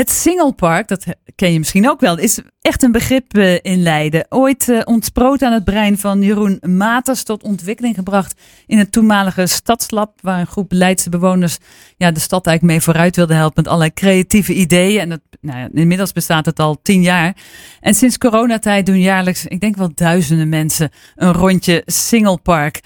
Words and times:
Het 0.00 0.10
Singelpark, 0.10 0.88
dat 0.88 1.04
ken 1.34 1.52
je 1.52 1.58
misschien 1.58 1.90
ook 1.90 2.00
wel, 2.00 2.18
is 2.18 2.40
echt 2.60 2.82
een 2.82 2.92
begrip 2.92 3.36
eh, 3.36 3.54
in 3.54 3.82
Leiden. 3.82 4.26
Ooit 4.28 4.68
uh, 4.68 4.80
ontsproot 4.84 5.42
aan 5.42 5.52
het 5.52 5.64
brein 5.64 5.98
van 5.98 6.22
Jeroen 6.22 6.62
Maters 6.66 7.22
tot 7.22 7.42
ontwikkeling 7.42 7.94
gebracht 7.94 8.40
in 8.66 8.78
het 8.78 8.92
toenmalige 8.92 9.46
stadslab, 9.46 10.18
waar 10.20 10.40
een 10.40 10.46
groep 10.46 10.72
Leidse 10.72 11.10
bewoners 11.10 11.58
ja, 11.96 12.10
de 12.10 12.20
stad 12.20 12.46
eigenlijk 12.46 12.76
mee 12.76 12.84
vooruit 12.84 13.16
wilde 13.16 13.34
helpen 13.34 13.62
met 13.62 13.66
allerlei 13.66 13.92
creatieve 13.92 14.54
ideeën. 14.54 15.00
En 15.00 15.08
dat, 15.08 15.20
nou 15.40 15.58
ja, 15.58 15.68
inmiddels 15.72 16.12
bestaat 16.12 16.46
het 16.46 16.58
al 16.58 16.78
tien 16.82 17.02
jaar. 17.02 17.36
En 17.80 17.94
sinds 17.94 18.18
coronatijd 18.18 18.86
doen 18.86 19.00
jaarlijks, 19.00 19.46
ik 19.46 19.60
denk 19.60 19.76
wel 19.76 19.90
duizenden 19.94 20.48
mensen, 20.48 20.90
een 21.16 21.32
rondje 21.32 21.82
Singelpark. 21.86 22.80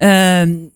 Uh, 0.00 0.08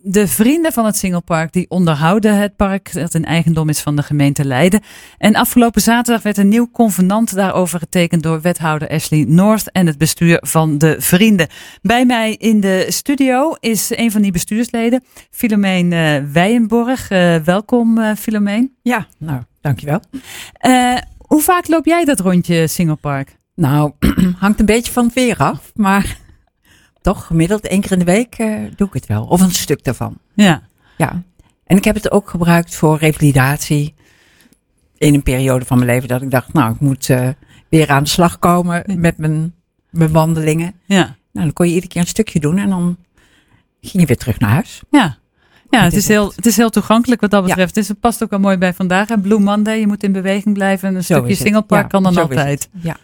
de 0.03 0.29
vrienden 0.29 0.73
van 0.73 0.85
het 0.85 0.97
Singelpark 0.97 1.53
die 1.53 1.71
onderhouden 1.71 2.39
het 2.39 2.57
park 2.57 2.93
dat 2.93 3.15
een 3.15 3.25
eigendom 3.25 3.69
is 3.69 3.81
van 3.81 3.97
de 3.97 4.03
gemeente 4.03 4.45
Leiden. 4.45 4.81
En 5.19 5.35
afgelopen 5.35 5.83
zaterdag 5.83 6.23
werd 6.23 6.37
een 6.37 6.49
nieuw 6.49 6.71
convenant 6.73 7.35
daarover 7.35 7.79
getekend 7.79 8.23
door 8.23 8.41
wethouder 8.41 8.89
Ashley 8.89 9.25
North 9.29 9.71
en 9.73 9.87
het 9.87 9.99
bestuur 9.99 10.39
van 10.41 10.79
de 10.79 10.97
vrienden. 10.99 11.49
Bij 11.83 12.07
mij 12.07 12.35
in 12.35 12.61
de 12.61 12.87
studio 12.89 13.55
is 13.61 13.91
een 13.97 14.11
van 14.11 14.23
die 14.23 14.33
bestuursleden, 14.33 15.05
Filomeen 15.31 15.93
uh, 15.93 16.17
Weijenborg. 16.33 17.11
Uh, 17.11 17.37
welkom 17.37 17.99
uh, 17.99 18.15
Filomeen. 18.19 18.75
Ja, 18.83 19.07
nou, 19.19 19.43
dankjewel. 19.61 20.01
hoe 21.19 21.43
vaak 21.43 21.69
loop 21.69 21.85
jij 21.87 22.05
dat 22.05 22.21
rondje 22.21 22.67
Singelpark? 22.67 23.39
Nou, 23.55 23.93
hangt 24.39 24.61
een 24.61 24.67
beetje 24.67 24.93
van 24.93 25.05
het 25.05 25.15
weer 25.15 25.37
af, 25.37 25.73
maar 25.75 26.23
toch 27.05 27.27
gemiddeld 27.27 27.67
één 27.67 27.81
keer 27.81 27.93
in 27.93 27.99
de 27.99 28.05
week 28.05 28.39
uh, 28.39 28.71
doe 28.77 28.87
ik 28.87 28.93
het 28.93 29.07
wel. 29.07 29.25
Of 29.25 29.41
een 29.41 29.51
stuk 29.51 29.85
daarvan. 29.85 30.19
Ja. 30.35 30.63
Ja. 30.97 31.23
En 31.65 31.77
ik 31.77 31.85
heb 31.85 31.95
het 31.95 32.11
ook 32.11 32.31
gebruikt 32.31 32.77
voor 32.77 32.99
revalidatie. 32.99 33.95
In 34.99 35.15
een 35.15 35.23
periode 35.23 35.65
van 35.65 35.79
mijn 35.79 35.91
leven 35.91 36.09
dat 36.09 36.23
ik 36.23 36.31
dacht, 36.31 36.53
nou, 36.53 36.75
ik 36.75 36.81
moet 36.81 37.09
uh, 37.09 37.29
weer 37.69 37.91
aan 37.91 38.03
de 38.03 38.09
slag 38.09 38.39
komen 38.39 38.85
met 38.97 39.19
mijn, 39.19 39.55
mijn 39.91 40.13
wandelingen. 40.13 40.75
Ja. 40.85 41.03
Nou, 41.33 41.47
dan 41.47 41.53
kon 41.53 41.67
je 41.67 41.73
iedere 41.73 41.93
keer 41.93 42.01
een 42.01 42.07
stukje 42.07 42.41
doen 42.41 42.59
en 42.59 42.69
dan 42.69 42.97
ging 43.81 44.03
je 44.03 44.07
weer 44.07 44.17
terug 44.17 44.39
naar 44.39 44.51
huis. 44.51 44.83
Ja. 44.91 45.19
Ja, 45.71 45.83
het 45.83 45.93
is, 45.93 46.09
heel, 46.09 46.33
het 46.37 46.47
is 46.47 46.57
heel 46.57 46.71
toegankelijk 46.71 47.21
wat 47.21 47.31
dat 47.31 47.45
betreft. 47.45 47.75
Ja. 47.75 47.81
Dus 47.81 47.89
het 47.89 48.01
past 48.01 48.23
ook 48.23 48.31
wel 48.31 48.39
mooi 48.39 48.57
bij 48.57 48.75
vandaag. 48.75 49.09
En 49.09 49.21
Blue 49.21 49.39
Monday, 49.39 49.79
je 49.79 49.87
moet 49.87 50.03
in 50.03 50.13
beweging 50.13 50.55
blijven. 50.55 50.95
Een 50.95 51.05
stukje 51.05 51.35
singlepark 51.35 51.83
ja, 51.83 51.89
kan 51.89 52.03
dan 52.03 52.17
altijd. 52.17 52.69
Ja. 52.73 52.97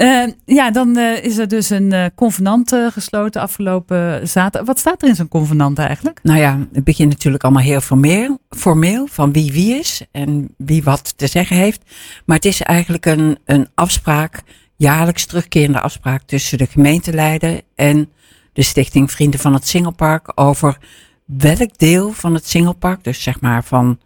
Uh, 0.00 0.26
ja, 0.44 0.70
dan 0.70 0.98
uh, 0.98 1.24
is 1.24 1.38
er 1.38 1.48
dus 1.48 1.70
een 1.70 1.92
uh, 1.92 2.06
convenant 2.14 2.76
gesloten 2.92 3.40
afgelopen 3.40 4.28
zaterdag. 4.28 4.66
Wat 4.66 4.78
staat 4.78 5.02
er 5.02 5.08
in 5.08 5.14
zo'n 5.14 5.28
convenant 5.28 5.78
eigenlijk? 5.78 6.18
Nou 6.22 6.38
ja, 6.38 6.66
het 6.72 6.84
begint 6.84 7.08
natuurlijk 7.08 7.44
allemaal 7.44 7.62
heel 7.62 7.80
formeel, 7.80 8.38
formeel 8.50 9.06
van 9.06 9.32
wie 9.32 9.52
wie 9.52 9.78
is 9.78 10.04
en 10.12 10.54
wie 10.56 10.82
wat 10.82 11.18
te 11.18 11.26
zeggen 11.26 11.56
heeft. 11.56 11.82
Maar 12.24 12.36
het 12.36 12.44
is 12.44 12.62
eigenlijk 12.62 13.06
een, 13.06 13.38
een 13.44 13.68
afspraak, 13.74 14.42
jaarlijks 14.76 15.26
terugkerende 15.26 15.80
afspraak 15.80 16.22
tussen 16.22 16.58
de 16.58 16.66
gemeente 16.66 17.12
Leiden 17.12 17.62
en 17.74 18.10
de 18.52 18.62
stichting 18.62 19.10
Vrienden 19.10 19.40
van 19.40 19.54
het 19.54 19.68
Singelpark 19.68 20.32
over 20.34 20.78
welk 21.24 21.78
deel 21.78 22.12
van 22.12 22.34
het 22.34 22.48
Singelpark, 22.48 23.04
dus 23.04 23.22
zeg 23.22 23.40
maar 23.40 23.64
van 23.64 24.00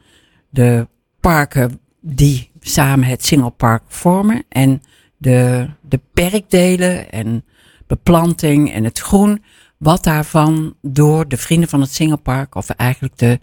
de 0.51 0.89
parken 1.21 1.81
die 2.01 2.51
samen 2.61 3.09
het 3.09 3.25
Singelpark 3.25 3.83
vormen 3.89 4.45
en 4.49 4.83
de, 5.17 5.69
de 5.81 6.01
perkdelen 6.13 7.11
en 7.11 7.45
beplanting 7.87 8.73
en 8.73 8.85
het 8.85 8.99
groen. 8.99 9.43
Wat 9.79 10.05
daarvan 10.05 10.75
door 10.83 11.29
de 11.29 11.37
vrienden 11.37 11.69
van 11.69 11.81
het 11.81 11.95
Singelpark, 11.95 12.55
of 12.55 12.71
eigenlijk 12.71 13.19
de, 13.19 13.39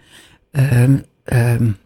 um, 0.52 1.06
um, 1.26 1.78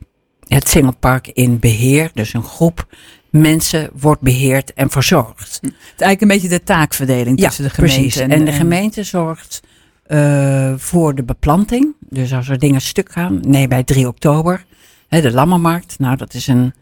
het 0.48 0.70
Singelpark 0.70 1.28
in 1.28 1.60
beheer, 1.60 2.12
dus 2.14 2.34
een 2.34 2.44
groep 2.44 2.88
mensen 3.30 3.90
wordt 3.94 4.22
beheerd 4.22 4.74
en 4.74 4.90
verzorgd. 4.90 5.60
Het 5.62 5.72
is 5.72 6.02
eigenlijk 6.02 6.22
een 6.22 6.28
beetje 6.28 6.58
de 6.58 6.64
taakverdeling 6.64 7.40
tussen 7.40 7.64
ja, 7.64 7.70
de 7.70 7.76
gemeente. 7.76 8.00
Precies. 8.00 8.22
En, 8.22 8.32
en 8.32 8.46
de 8.46 8.52
gemeente 8.52 9.04
zorgt 9.04 9.62
uh, 10.08 10.74
voor 10.78 11.16
de 11.16 11.24
beplanting. 11.24 11.96
Dus 12.00 12.34
als 12.34 12.50
er 12.50 12.60
dingen 12.60 12.82
stuk 12.82 13.12
gaan, 13.12 13.40
nee, 13.48 13.68
bij 13.68 13.84
3 13.84 14.08
oktober, 14.08 14.66
hè, 15.08 15.22
de 15.22 15.32
Lammermarkt. 15.32 16.00
Nou, 16.00 16.18
dat 16.18 16.34
is 16.34 16.48
een 16.48 16.74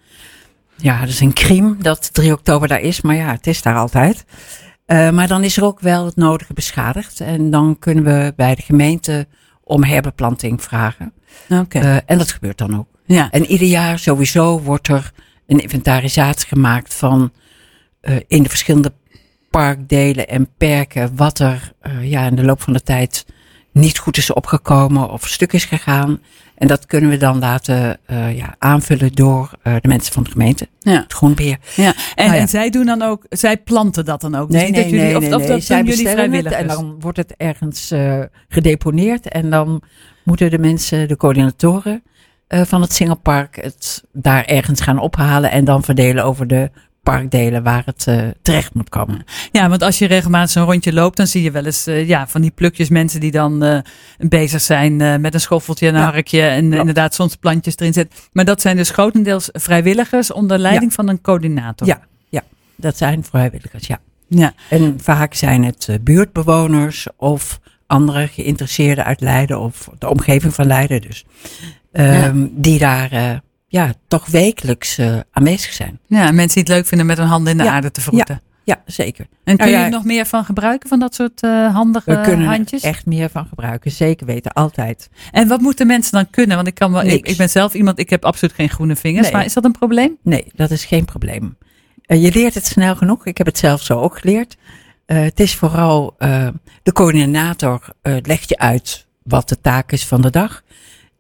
ja, 0.84 1.00
dat 1.00 1.10
is 1.10 1.20
een 1.20 1.34
crime 1.34 1.76
dat 1.78 2.14
3 2.14 2.32
oktober 2.32 2.68
daar 2.68 2.80
is, 2.80 3.02
maar 3.02 3.16
ja, 3.16 3.32
het 3.32 3.48
is 3.48 3.62
daar 3.62 3.76
altijd. 3.76 4.26
Uh, 4.88 5.10
maar 5.10 5.28
dan 5.28 5.44
is 5.44 5.58
er 5.58 5.64
ook 5.64 5.80
wel 5.80 6.06
het 6.06 6.16
nodige 6.16 6.54
beschadigd. 6.54 7.20
En 7.20 7.50
dan 7.50 7.80
kunnen 7.80 8.04
we 8.04 8.34
bij 8.36 8.56
de 8.56 8.62
gemeente 8.62 9.28
om 9.64 9.84
herbeplanting 9.84 10.64
vragen. 10.64 11.14
Okay. 11.50 11.82
Uh, 11.82 11.98
en 12.06 12.18
dat 12.18 12.32
gebeurt 12.32 12.58
dan 12.58 12.78
ook. 12.78 12.88
Ja. 13.06 13.30
En 13.32 13.46
ieder 13.46 13.68
jaar 13.68 14.00
sowieso 14.00 14.60
wordt 14.60 14.88
er 14.88 15.12
een 15.48 15.60
inventarisatie 15.60 16.48
gemaakt 16.48 16.94
van 16.94 17.32
uh, 18.02 18.16
in 18.28 18.44
de 18.44 18.50
verschillende 18.50 18.94
parkdelen 19.50 20.28
en 20.28 20.50
perken 20.58 21.16
wat 21.16 21.40
er 21.40 21.74
ja, 22.02 22.26
in 22.26 22.36
de 22.36 22.44
loop 22.44 22.62
van 22.62 22.74
de 22.74 22.84
tijd 22.84 23.26
niet 23.72 23.98
goed 23.98 24.18
is 24.18 24.34
opgekomen 24.34 25.10
of 25.10 25.28
stuk 25.28 25.54
is 25.54 25.66
gegaan. 25.66 26.20
En 26.56 26.68
dat 26.68 26.86
kunnen 26.86 27.10
we 27.10 27.18
dan 27.18 27.40
laten 27.40 28.00
uh, 28.08 28.38
ja, 28.38 28.56
aanvullen 28.60 29.12
door 29.12 29.52
uh, 29.64 29.76
de 29.82 29.88
mensen 29.88 30.14
van 30.14 30.24
de 30.24 30.32
gemeente. 30.32 30.68
Ja. 30.80 31.02
Het 31.02 31.14
groenbeheer. 31.14 31.58
Ja. 31.76 31.94
En, 32.16 32.26
nou 32.26 32.36
ja. 32.36 32.42
en 32.42 32.48
zij 32.48 32.70
doen 32.70 32.86
dan 32.86 33.02
ook, 33.02 33.26
zij 33.30 33.58
planten 33.58 34.06
dat 34.06 34.22
dan 34.22 34.36
ook. 34.36 34.50
Nee, 34.50 34.62
nee, 34.62 34.82
dat 34.82 34.92
jullie, 34.92 35.06
nee, 35.06 35.16
of, 35.16 35.22
nee, 35.22 35.36
of, 35.36 35.48
nee. 35.48 35.56
Of 35.58 35.64
zij 35.64 35.84
jullie 35.84 36.08
vrijwilligers. 36.08 36.62
En 36.62 36.68
dan 36.68 36.96
wordt 37.00 37.18
het 37.18 37.34
ergens 37.38 37.92
uh, 37.92 38.20
gedeponeerd. 38.48 39.28
En 39.28 39.50
dan 39.50 39.82
moeten 40.24 40.50
de 40.50 40.60
mensen, 40.60 41.08
de 41.08 41.18
coördinatoren 41.18 42.04
van 42.48 42.82
het 42.82 42.94
Singelpark, 42.94 43.56
het 43.62 44.04
daar 44.12 44.46
ergens 44.46 44.82
gaan 44.82 45.00
ophalen. 45.00 45.52
En 45.52 45.66
dan 45.66 45.84
verdelen 45.84 46.24
over 46.24 46.48
de 46.48 46.72
parkdelen 47.04 47.64
waar 47.64 47.82
het 47.86 48.06
uh, 48.10 48.28
terecht 48.42 48.74
moet 48.74 48.90
komen. 48.90 49.24
Ja, 49.52 49.70
want 49.70 49.82
als 49.82 50.00
je 50.00 50.06
regelmatig 50.06 50.50
zo'n 50.50 50.64
rondje 50.64 50.94
loopt, 50.94 51.18
dan 51.18 51.28
zie 51.28 51.44
je 51.44 51.52
wel 51.52 51.66
eens 51.66 51.88
uh, 51.88 52.08
ja, 52.08 52.28
van 52.28 52.42
die 52.42 52.52
plukjes 52.52 52.90
mensen 52.90 53.20
die 53.20 53.32
dan 53.32 53.64
uh, 53.64 53.78
bezig 54.18 54.62
zijn 54.62 55.22
met 55.22 55.34
een 55.34 55.40
schoffeltje 55.40 55.88
en 55.88 55.94
een 55.94 56.02
ja. 56.02 56.12
harkje 56.12 56.42
en 56.42 56.72
ja. 56.72 56.80
inderdaad 56.80 57.14
soms 57.14 57.36
plantjes 57.36 57.78
erin 57.78 57.94
zetten. 57.94 58.20
Maar 58.32 58.46
dat 58.46 58.62
zijn 58.62 58.76
dus 58.76 58.90
grotendeels 58.90 59.50
vrijwilligers 59.52 60.32
onder 60.32 60.58
leiding 60.58 60.90
ja. 60.90 60.96
van 60.96 61.08
een 61.08 61.22
coördinator. 61.22 61.88
Ja, 61.88 62.00
ja, 62.30 62.44
dat 62.76 62.98
zijn 62.98 63.24
vrijwilligers, 63.24 63.88
ja. 63.88 64.00
ja. 64.28 64.54
En 64.70 65.00
vaak 65.02 65.34
zijn 65.34 65.64
het 65.64 65.98
buurtbewoners 66.02 67.08
of 67.18 67.60
andere 67.88 68.28
geïnteresseerden 68.28 69.06
uit 69.06 69.22
Leiden 69.22 69.60
of 69.60 69.90
de 69.98 70.10
omgeving 70.10 70.54
van 70.54 70.68
Leiden 70.68 71.02
dus. 71.02 71.26
Um, 71.92 72.52
die 72.54 72.80
daar 72.80 73.42
ja, 73.74 73.94
toch 74.08 74.28
wekelijks 74.28 75.00
uh, 75.00 75.20
aanwezig 75.32 75.74
zijn. 75.74 76.00
Ja, 76.08 76.32
mensen 76.32 76.54
die 76.54 76.64
het 76.64 76.68
leuk 76.68 76.86
vinden 76.86 77.08
met 77.08 77.18
hun 77.18 77.28
handen 77.28 77.52
in 77.52 77.58
de 77.58 77.64
ja, 77.64 77.72
aarde 77.72 77.92
te 77.92 78.02
vroeten. 78.02 78.42
Ja, 78.64 78.76
ja 78.76 78.84
zeker. 78.94 79.28
En 79.44 79.58
kun 79.58 79.70
je 79.70 79.76
er 79.76 79.90
nog 79.90 80.04
meer 80.04 80.26
van 80.26 80.46
gebruiken, 80.46 80.90
van 80.90 81.00
dat 81.00 81.16
soort 81.16 81.44
uh, 81.44 81.74
handige 81.74 82.16
We 82.16 82.22
kunnen 82.22 82.48
handjes? 82.48 82.84
er 82.84 82.90
echt 82.90 83.06
meer 83.06 83.30
van 83.30 83.46
gebruiken, 83.46 83.92
zeker 83.92 84.26
weten, 84.26 84.54
altijd. 84.54 85.10
En 85.32 85.48
wat 85.48 85.62
moeten 85.62 85.88
mensen 85.88 86.12
dan 86.12 86.30
kunnen? 86.30 86.56
Want 86.56 86.68
ik, 86.68 86.76
kan 86.76 86.92
wel, 86.92 87.04
ik, 87.04 87.28
ik, 87.28 87.38
ben 87.38 87.50
zelf 87.50 87.74
iemand, 87.74 88.00
ik 88.00 88.10
heb 88.10 88.26
absoluut 88.26 88.56
geen 88.56 88.70
groene 88.70 88.96
vingers. 88.96 89.24
Nee. 89.24 89.32
Maar 89.32 89.46
is 89.46 89.54
dat 89.54 89.64
een 89.64 89.72
probleem? 89.72 90.18
Nee, 90.22 90.52
dat 90.56 90.72
is 90.72 90.86
geen 90.86 91.06
probleem. 91.06 91.58
Uh, 92.08 92.24
je 92.24 92.32
leert 92.34 92.54
het 92.54 92.66
snel 92.66 92.96
genoeg. 92.96 93.26
Ik 93.26 93.38
heb 93.38 93.48
het 93.48 93.58
zelf 93.58 93.82
zo 93.82 94.00
ook 94.00 94.20
geleerd. 94.20 94.58
Het 95.06 95.40
is 95.40 95.56
vooral 95.56 96.16
de 96.84 96.92
coördinator 96.94 97.94
legt 98.02 98.50
je 98.50 98.58
uit 98.58 99.06
wat 99.24 99.50
de 99.50 99.62
taak 99.62 99.92
is 99.92 100.06
van 100.06 100.22
de 100.22 100.30
dag. 100.30 100.64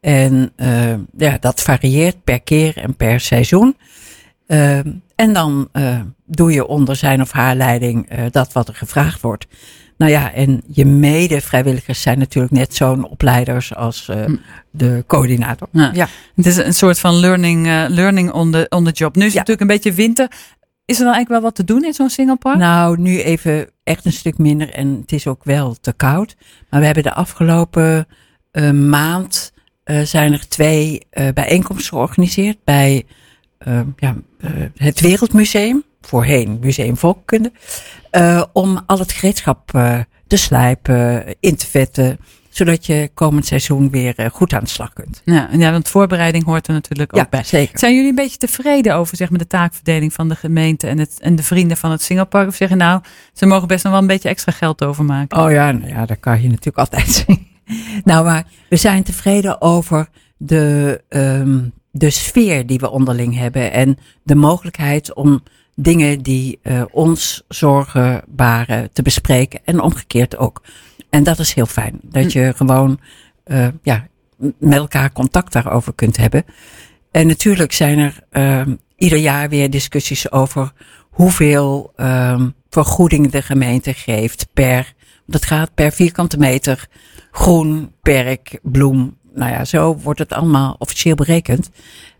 En 0.03 0.51
uh, 0.57 0.93
ja, 1.17 1.37
dat 1.39 1.61
varieert 1.61 2.23
per 2.23 2.41
keer 2.41 2.77
en 2.77 2.95
per 2.95 3.19
seizoen. 3.19 3.77
Uh, 4.47 4.77
en 5.15 5.33
dan 5.33 5.69
uh, 5.73 5.99
doe 6.25 6.51
je 6.51 6.67
onder 6.67 6.95
zijn 6.95 7.21
of 7.21 7.31
haar 7.31 7.55
leiding 7.55 8.09
dat 8.31 8.53
wat 8.53 8.67
er 8.67 8.75
gevraagd 8.75 9.21
wordt. 9.21 9.47
Nou 9.97 10.11
ja, 10.11 10.33
en 10.33 10.61
je 10.67 10.85
mede-vrijwilligers 10.85 12.01
zijn 12.01 12.19
natuurlijk 12.19 12.53
net 12.53 12.75
zo'n 12.75 13.09
opleiders 13.09 13.75
als 13.75 14.05
hm. 14.05 14.35
de 14.71 15.03
coördinator. 15.07 15.67
Ja. 15.71 15.91
ja. 15.93 16.07
Het 16.35 16.45
is 16.45 16.57
een 16.57 16.73
soort 16.73 16.99
van 16.99 17.15
learning, 17.15 17.65
learning 17.87 18.31
on, 18.31 18.51
the, 18.51 18.65
on 18.69 18.83
the 18.83 18.91
job. 18.91 19.15
Nu 19.15 19.21
is 19.21 19.27
het 19.27 19.47
natuurlijk 19.47 19.61
een 19.61 19.75
beetje 19.75 19.93
winter. 19.93 20.31
Is 20.85 20.97
er 20.99 21.05
dan 21.05 21.13
eigenlijk 21.13 21.29
wel 21.29 21.41
wat 21.41 21.55
te 21.55 21.63
doen 21.63 21.85
in 21.85 21.93
zo'n 21.93 22.09
singlepark? 22.09 22.57
Nou, 22.57 22.99
nu 22.99 23.21
even 23.21 23.69
echt 23.83 24.05
een 24.05 24.13
stuk 24.13 24.37
minder 24.37 24.69
en 24.69 24.97
het 25.01 25.11
is 25.11 25.27
ook 25.27 25.43
wel 25.43 25.75
te 25.81 25.93
koud. 25.93 26.35
Maar 26.69 26.79
we 26.79 26.85
hebben 26.85 27.03
de 27.03 27.13
afgelopen 27.13 28.07
maand 28.89 29.52
zijn 30.03 30.33
er 30.33 30.47
twee 30.47 31.01
uh, 31.13 31.27
bijeenkomsten 31.33 31.93
georganiseerd 31.93 32.57
bij 32.63 33.05
uh, 33.67 33.79
ja, 33.97 34.15
het 34.77 34.99
Wereldmuseum, 34.99 35.83
voorheen 36.01 36.57
Museum 36.61 36.97
Volkkunde, 36.97 37.51
om 38.53 38.81
al 38.85 38.99
het 38.99 39.11
gereedschap 39.11 39.71
te 40.27 40.37
slijpen, 40.37 41.25
in 41.39 41.55
te 41.55 41.67
vetten, 41.67 42.19
zodat 42.49 42.85
je 42.85 43.09
komend 43.13 43.45
seizoen 43.45 43.89
weer 43.89 44.29
goed 44.33 44.53
aan 44.53 44.63
de 44.63 44.69
slag 44.69 44.93
kunt. 44.93 45.21
Ja, 45.25 45.49
ja 45.51 45.71
want 45.71 45.89
voorbereiding 45.89 46.43
hoort 46.43 46.67
er 46.67 46.73
natuurlijk 46.73 47.17
ook 47.17 47.29
bij. 47.29 47.43
Zeker. 47.43 47.79
Zijn 47.79 47.93
jullie 47.93 48.09
een 48.09 48.15
beetje 48.15 48.37
tevreden 48.37 48.95
over 48.95 49.17
zeg 49.17 49.29
maar, 49.29 49.39
de 49.39 49.47
taakverdeling 49.47 50.13
van 50.13 50.29
de 50.29 50.35
gemeente 50.35 50.87
en, 50.87 50.99
het, 50.99 51.19
en 51.19 51.35
de 51.35 51.43
vrienden 51.43 51.77
van 51.77 51.91
het 51.91 52.01
Singelpark? 52.01 52.47
Of 52.47 52.55
zeggen 52.55 52.77
nou, 52.77 53.01
ze 53.33 53.45
mogen 53.45 53.67
best 53.67 53.83
nog 53.83 53.93
wel 53.93 54.01
een 54.01 54.07
beetje 54.07 54.29
extra 54.29 54.51
geld 54.51 54.83
overmaken? 54.83 55.37
Oh 55.37 55.51
ja, 55.51 55.71
nou 55.71 55.89
ja, 55.89 56.05
dat 56.05 56.19
kan 56.19 56.41
je 56.41 56.47
natuurlijk 56.47 56.77
altijd 56.77 57.07
zien. 57.27 57.47
Nou, 58.03 58.25
maar 58.25 58.47
we 58.69 58.75
zijn 58.75 59.03
tevreden 59.03 59.61
over 59.61 60.09
de, 60.37 61.01
um, 61.09 61.73
de 61.91 62.09
sfeer 62.09 62.65
die 62.65 62.79
we 62.79 62.89
onderling 62.89 63.37
hebben 63.37 63.71
en 63.71 63.97
de 64.23 64.35
mogelijkheid 64.35 65.13
om 65.13 65.43
dingen 65.75 66.21
die 66.21 66.59
uh, 66.63 66.83
ons 66.91 67.43
zorgen 67.47 68.23
baren 68.27 68.89
te 68.93 69.01
bespreken 69.01 69.59
en 69.65 69.81
omgekeerd 69.81 70.37
ook. 70.37 70.61
En 71.09 71.23
dat 71.23 71.39
is 71.39 71.53
heel 71.53 71.65
fijn. 71.65 71.99
Dat 72.01 72.31
hm. 72.31 72.39
je 72.39 72.53
gewoon 72.55 72.99
uh, 73.45 73.67
ja, 73.81 74.07
met 74.57 74.77
elkaar 74.77 75.11
contact 75.11 75.53
daarover 75.53 75.93
kunt 75.93 76.17
hebben. 76.17 76.45
En 77.11 77.27
natuurlijk 77.27 77.71
zijn 77.71 77.99
er 77.99 78.19
uh, 78.31 78.75
ieder 78.95 79.17
jaar 79.17 79.49
weer 79.49 79.69
discussies 79.69 80.31
over 80.31 80.71
hoeveel 81.09 81.93
uh, 81.97 82.41
vergoeding 82.69 83.31
de 83.31 83.41
gemeente 83.41 83.93
geeft 83.93 84.47
per, 84.53 84.93
dat 85.33 85.45
gaat 85.45 85.73
per 85.73 85.91
vierkante 85.91 86.37
meter 86.37 86.87
groen, 87.31 87.91
perk, 88.01 88.59
bloem. 88.61 89.17
Nou 89.33 89.51
ja, 89.51 89.65
zo 89.65 89.97
wordt 89.97 90.19
het 90.19 90.33
allemaal 90.33 90.75
officieel 90.79 91.15
berekend. 91.15 91.69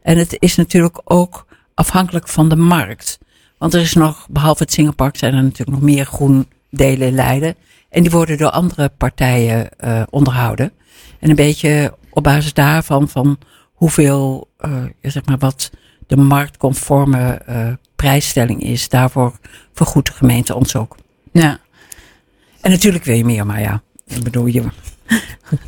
En 0.02 0.18
het 0.18 0.36
is 0.40 0.56
natuurlijk 0.56 1.02
ook 1.04 1.46
afhankelijk 1.74 2.28
van 2.28 2.50
de 2.50 2.56
markt. 2.56 3.20
Want 3.58 3.74
er 3.74 3.82
is 3.82 3.94
nog, 3.94 4.28
behalve 4.30 4.64
het 4.64 4.74
Singelpark, 4.74 5.18
zijn 5.18 5.34
er 5.34 5.44
natuurlijk 5.44 5.78
nog 5.78 5.90
meer 5.90 6.06
groendelen 6.06 7.08
in 7.08 7.14
Leiden. 7.14 7.56
En 7.90 8.02
die 8.02 8.12
worden 8.12 8.38
door 8.38 8.50
andere 8.50 8.90
partijen 8.98 9.70
uh, 9.84 10.02
onderhouden. 10.10 10.72
En 11.20 11.30
een 11.30 11.36
beetje 11.36 11.94
op 12.10 12.24
basis 12.24 12.54
daarvan, 12.54 13.10
van 13.10 13.38
hoeveel, 13.74 14.50
uh, 14.60 14.84
zeg 15.02 15.26
maar, 15.26 15.38
wat 15.38 15.72
de 16.08 16.18
marktconforme 16.18 17.42
uh, 17.50 17.68
prijsstelling 17.96 18.64
is, 18.64 18.90
daarvoor 18.90 19.38
vergoedt 19.74 20.08
de 20.08 20.14
gemeente 20.14 20.56
ons 20.56 20.76
ook. 20.76 20.96
Ja. 21.32 21.60
En 22.64 22.72
natuurlijk 22.72 23.04
wil 23.04 23.16
je 23.16 23.26
meer, 23.26 23.46
maar 23.46 23.62
ja, 23.62 23.82
ik 24.06 24.24
bedoel, 24.24 24.46
je, 24.46 24.64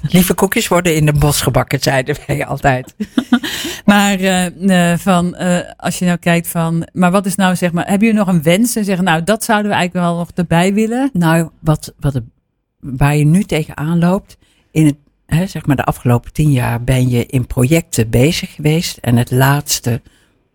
Lieve 0.02 0.34
koekjes 0.34 0.68
worden 0.68 0.96
in 0.96 1.06
de 1.06 1.14
bos 1.14 1.42
gebakken, 1.42 1.80
zeiden 1.80 2.16
wij 2.28 2.46
altijd. 2.46 2.96
maar 3.86 4.20
uh, 4.20 4.98
van, 4.98 5.36
uh, 5.40 5.60
als 5.78 6.00
je 6.00 6.06
nou 6.06 6.18
kijkt 6.18 6.48
van, 6.48 6.88
maar 6.94 7.12
wat 7.12 7.26
is 7.26 7.36
nou 7.36 7.56
zeg 7.56 7.72
maar, 7.72 7.90
heb 7.90 8.02
je 8.02 8.14
nog 8.14 8.28
een 8.28 8.44
wens 8.44 8.76
en 8.76 8.86
zeggen, 8.86 9.04
nou 9.04 9.24
dat 9.24 9.44
zouden 9.44 9.72
we 9.72 9.78
eigenlijk 9.78 10.08
wel 10.08 10.18
nog 10.18 10.30
erbij 10.36 10.74
willen? 10.74 11.10
Nou, 11.14 11.50
wat, 11.60 11.94
wat 12.00 12.22
waar 12.80 13.16
je 13.16 13.26
nu 13.26 13.44
tegenaan 13.44 14.00
loopt, 14.00 14.38
in 14.72 14.86
het, 14.86 14.96
hè, 15.26 15.48
zeg 15.48 15.66
maar 15.66 15.76
de 15.76 15.84
afgelopen 15.84 16.34
tien 16.34 16.52
jaar 16.52 16.84
ben 16.84 17.10
je 17.10 17.26
in 17.26 17.48
projecten 17.48 18.10
bezig 18.10 18.54
geweest 18.54 18.98
en 18.98 19.18
het 19.18 19.32
laatste, 19.32 20.02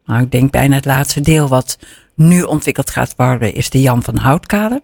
nou 0.04 0.22
ik 0.22 0.31
denk 0.31 0.50
bijna 0.50 0.75
het 0.75 0.84
laatste 0.84 1.20
deel 1.20 1.48
wat 1.48 1.78
nu 2.14 2.43
ontwikkeld 2.43 2.90
gaat 2.90 3.14
worden, 3.16 3.54
is 3.54 3.70
de 3.70 3.81
Jan 3.81 4.02
van 4.02 4.16
Houtkade. 4.16 4.82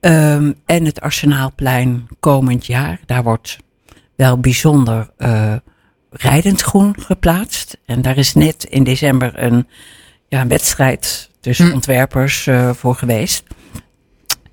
Um, 0.00 0.54
en 0.64 0.84
het 0.84 1.00
Arsenaalplein 1.00 2.08
komend 2.20 2.66
jaar. 2.66 3.00
Daar 3.06 3.22
wordt 3.22 3.58
wel 4.14 4.40
bijzonder 4.40 5.10
uh, 5.18 5.54
rijdend 6.10 6.60
groen 6.60 6.94
geplaatst. 7.00 7.78
En 7.84 8.02
daar 8.02 8.16
is 8.16 8.34
net 8.34 8.64
in 8.64 8.84
december 8.84 9.42
een, 9.42 9.68
ja, 10.28 10.40
een 10.40 10.48
wedstrijd 10.48 11.30
tussen 11.40 11.66
hm. 11.66 11.74
ontwerpers 11.74 12.46
uh, 12.46 12.72
voor 12.72 12.94
geweest. 12.94 13.42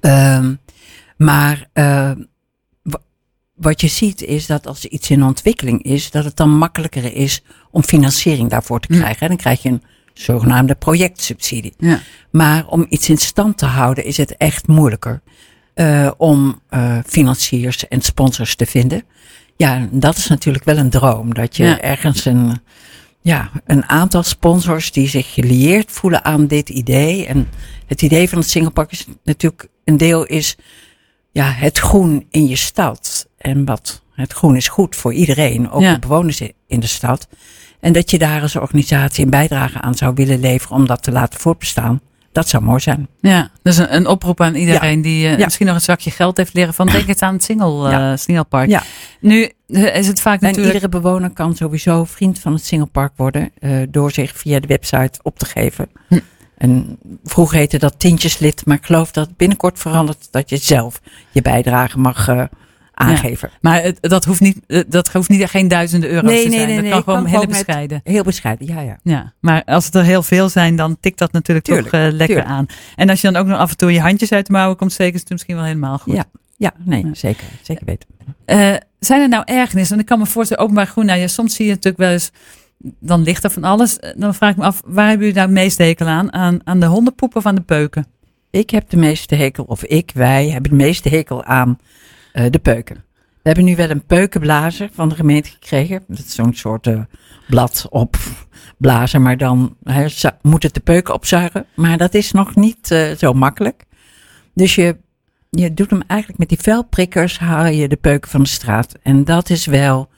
Um, 0.01 0.59
maar 1.17 1.69
uh, 1.73 2.11
wat 3.53 3.81
je 3.81 3.87
ziet 3.87 4.21
is 4.21 4.45
dat 4.45 4.67
als 4.67 4.85
iets 4.85 5.09
in 5.09 5.23
ontwikkeling 5.23 5.83
is, 5.83 6.11
dat 6.11 6.23
het 6.23 6.37
dan 6.37 6.57
makkelijker 6.57 7.15
is 7.15 7.43
om 7.71 7.83
financiering 7.83 8.49
daarvoor 8.49 8.79
te 8.79 8.93
hm. 8.93 8.99
krijgen. 8.99 9.21
En 9.21 9.27
dan 9.27 9.37
krijg 9.37 9.61
je 9.61 9.69
een 9.69 9.83
zogenaamde 10.13 10.75
projectsubsidie. 10.75 11.73
Ja. 11.77 11.99
Maar 12.31 12.67
om 12.67 12.85
iets 12.89 13.09
in 13.09 13.17
stand 13.17 13.57
te 13.57 13.65
houden 13.65 14.05
is 14.05 14.17
het 14.17 14.37
echt 14.37 14.67
moeilijker 14.67 15.21
uh, 15.75 16.11
om 16.17 16.61
uh, 16.69 16.97
financiers 17.05 17.87
en 17.87 18.01
sponsors 18.01 18.55
te 18.55 18.65
vinden. 18.65 19.03
Ja, 19.55 19.87
dat 19.91 20.17
is 20.17 20.27
natuurlijk 20.27 20.65
wel 20.65 20.77
een 20.77 20.89
droom. 20.89 21.33
Dat 21.33 21.55
je 21.55 21.65
ergens 21.65 22.25
een, 22.25 22.61
ja, 23.21 23.51
een 23.65 23.89
aantal 23.89 24.23
sponsors 24.23 24.91
die 24.91 25.07
zich 25.07 25.33
gelieerd 25.33 25.91
voelen 25.91 26.25
aan 26.25 26.47
dit 26.47 26.69
idee. 26.69 27.25
En 27.25 27.49
het 27.85 28.01
idee 28.01 28.29
van 28.29 28.37
het 28.37 28.49
singlepark 28.49 28.91
is 28.91 29.07
natuurlijk 29.23 29.67
een 29.83 29.97
deel 29.97 30.25
is 30.25 30.57
ja, 31.31 31.51
het 31.51 31.77
groen 31.77 32.25
in 32.29 32.47
je 32.47 32.55
stad. 32.55 33.27
En 33.37 33.65
wat 33.65 34.01
het 34.13 34.33
groen 34.33 34.55
is 34.55 34.67
goed 34.67 34.95
voor 34.95 35.13
iedereen, 35.13 35.71
ook 35.71 35.81
de 35.81 35.99
bewoners 35.99 36.41
in 36.67 36.79
de 36.79 36.87
stad. 36.87 37.27
En 37.83 37.93
dat 37.93 38.11
je 38.11 38.17
daar 38.17 38.41
als 38.41 38.55
organisatie 38.55 39.23
een 39.23 39.29
bijdrage 39.29 39.81
aan 39.81 39.95
zou 39.95 40.13
willen 40.15 40.39
leveren 40.39 40.77
om 40.77 40.87
dat 40.87 41.03
te 41.03 41.11
laten 41.11 41.39
voortbestaan. 41.39 42.01
Dat 42.31 42.49
zou 42.49 42.63
mooi 42.63 42.79
zijn. 42.79 43.07
Ja, 43.19 43.49
dus 43.61 43.77
een, 43.77 43.95
een 43.95 44.07
oproep 44.07 44.41
aan 44.41 44.55
iedereen 44.55 45.01
die 45.01 45.27
uh, 45.27 45.37
misschien 45.37 45.65
nog 45.65 45.75
een 45.75 45.81
zakje 45.81 46.11
geld 46.11 46.37
heeft 46.37 46.53
leren 46.53 46.73
van 46.73 46.87
denk 46.87 47.07
eens 47.07 47.21
aan 47.21 47.33
het 47.33 47.43
single, 47.43 47.91
uh, 47.91 48.11
Singelpark. 48.15 48.69
Ja. 48.69 48.83
Nu 49.19 49.51
uh, 49.67 49.95
is 49.95 50.07
het 50.07 50.21
vaak 50.21 50.41
en 50.41 50.47
natuurlijk... 50.47 50.73
iedere 50.73 50.91
bewoner 50.91 51.29
kan 51.29 51.55
sowieso 51.55 52.03
vriend 52.03 52.39
van 52.39 52.53
het 52.53 52.65
Singelpark 52.65 53.11
worden 53.15 53.51
door 53.89 54.11
zich 54.11 54.37
via 54.37 54.59
de 54.59 54.67
website 54.67 55.19
op 55.21 55.39
te 55.39 55.45
geven. 55.45 55.89
Hm. 56.07 56.19
En 56.57 56.97
vroeger 57.23 57.57
heette 57.57 57.79
dat 57.79 57.99
tintjeslid, 57.99 58.65
maar 58.65 58.77
ik 58.77 58.85
geloof 58.85 59.11
dat 59.11 59.27
het 59.27 59.37
binnenkort 59.37 59.79
verandert 59.79 60.27
dat 60.31 60.49
je 60.49 60.57
zelf 60.57 61.01
je 61.31 61.41
bijdrage 61.41 61.99
mag 61.99 62.49
aangeven. 62.93 63.49
maar 63.61 63.81
het, 63.81 63.97
dat 64.01 64.25
hoeft 64.25 64.39
niet, 64.39 64.59
eh, 64.67 64.81
dat 64.87 65.07
hoeft 65.07 65.29
niet 65.29 65.49
geen 65.49 65.67
duizenden 65.67 66.09
euro's 66.09 66.29
nee, 66.31 66.43
te 66.43 66.51
zijn. 66.51 66.67
Nee, 66.67 66.79
nee, 66.81 66.91
dat 66.91 67.03
kan 67.03 67.15
gewoon 67.15 67.29
heel 67.29 67.47
bescheiden. 67.47 68.01
Heel 68.03 68.23
bescheiden, 68.23 68.67
ja, 68.67 68.81
ja. 68.81 68.99
Ja, 69.03 69.33
maar 69.39 69.63
als 69.63 69.85
het 69.85 69.95
er 69.95 70.03
heel 70.03 70.23
veel 70.23 70.49
zijn, 70.49 70.75
dan 70.75 70.97
tikt 70.99 71.17
dat 71.17 71.31
natuurlijk 71.31 71.65
tuurlijk, 71.65 71.89
toch 71.89 71.99
uh, 71.99 72.11
lekker 72.11 72.43
aan. 72.43 72.65
En 72.95 73.09
als 73.09 73.21
je 73.21 73.31
dan 73.31 73.41
ook 73.41 73.47
nog 73.47 73.57
af 73.57 73.69
en 73.69 73.77
toe 73.77 73.91
je 73.91 74.01
handjes 74.01 74.31
uit 74.31 74.45
de 74.45 74.51
mouwen 74.51 74.77
komt 74.77 74.91
steken, 74.91 75.13
is 75.13 75.19
het 75.19 75.29
misschien 75.29 75.55
wel 75.55 75.65
helemaal 75.65 75.97
goed. 75.97 76.13
Ja, 76.13 76.25
ja 76.57 76.73
nee, 76.77 77.09
zeker. 77.11 77.45
Zeker 77.61 77.85
weten. 77.85 78.09
Uh, 78.45 78.75
zijn 78.99 79.21
er 79.21 79.29
nou 79.29 79.43
ergernissen? 79.45 79.95
En 79.95 80.01
ik 80.01 80.07
kan 80.07 80.19
me 80.19 80.25
voorstellen, 80.25 80.63
openbaar 80.63 80.87
groen, 80.87 81.05
nou 81.05 81.19
ja, 81.19 81.27
soms 81.27 81.55
zie 81.55 81.65
je 81.65 81.71
natuurlijk 81.71 82.03
wel 82.03 82.11
eens 82.11 82.31
dan 82.99 83.23
ligt 83.23 83.43
er 83.43 83.51
van 83.51 83.63
alles. 83.63 83.97
Dan 84.15 84.35
vraag 84.35 84.51
ik 84.51 84.57
me 84.57 84.63
af, 84.63 84.81
waar 84.85 85.07
hebben 85.07 85.27
jullie 85.27 85.41
nou 85.41 85.51
het 85.53 85.63
meeste 85.63 85.83
hekel 85.83 86.07
aan? 86.07 86.33
aan? 86.33 86.59
Aan 86.63 86.79
de 86.79 86.85
hondenpoep 86.85 87.35
of 87.35 87.45
aan 87.45 87.55
de 87.55 87.61
peuken? 87.61 88.05
Ik 88.49 88.69
heb 88.69 88.89
de 88.89 88.97
meeste 88.97 89.35
hekel, 89.35 89.63
of 89.63 89.83
ik, 89.83 90.11
wij 90.13 90.49
hebben 90.49 90.69
de 90.71 90.77
meeste 90.77 91.09
hekel 91.09 91.43
aan 91.43 91.77
uh, 92.33 92.45
de 92.49 92.59
peuken. 92.59 92.95
We 93.15 93.49
hebben 93.49 93.65
nu 93.65 93.75
wel 93.75 93.89
een 93.89 94.05
peukenblazer 94.05 94.89
van 94.93 95.09
de 95.09 95.15
gemeente 95.15 95.49
gekregen. 95.49 96.03
Dat 96.07 96.19
is 96.19 96.35
zo'n 96.35 96.53
soort 96.53 96.87
uh, 96.87 97.01
blad 97.47 97.87
op 97.89 98.17
blazen, 98.77 99.21
maar 99.21 99.37
dan 99.37 99.75
he, 99.83 100.07
moet 100.41 100.63
het 100.63 100.73
de 100.73 100.79
peuken 100.79 101.13
opzuigen. 101.13 101.65
Maar 101.75 101.97
dat 101.97 102.13
is 102.13 102.31
nog 102.31 102.55
niet 102.55 102.91
uh, 102.91 103.11
zo 103.11 103.33
makkelijk. 103.33 103.85
Dus 104.53 104.75
je, 104.75 104.97
je 105.49 105.73
doet 105.73 105.89
hem 105.89 106.01
eigenlijk 106.07 106.39
met 106.39 106.49
die 106.49 106.59
velprikkers, 106.59 107.39
haal 107.39 107.65
je 107.65 107.87
de 107.87 107.95
peuken 107.95 108.29
van 108.29 108.43
de 108.43 108.49
straat. 108.49 108.93
En 109.01 109.23
dat 109.23 109.49
is 109.49 109.65
wel 109.65 110.09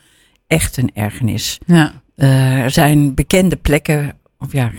echt 0.48 0.78
een 0.78 0.92
ergernis. 0.94 1.60
Ja. 1.66 1.92
Uh, 2.16 2.64
er 2.64 2.72
zijn 2.72 3.14
bekende 3.14 3.56
plekken, 3.56 4.14
of 4.40 4.52
ja, 4.52 4.72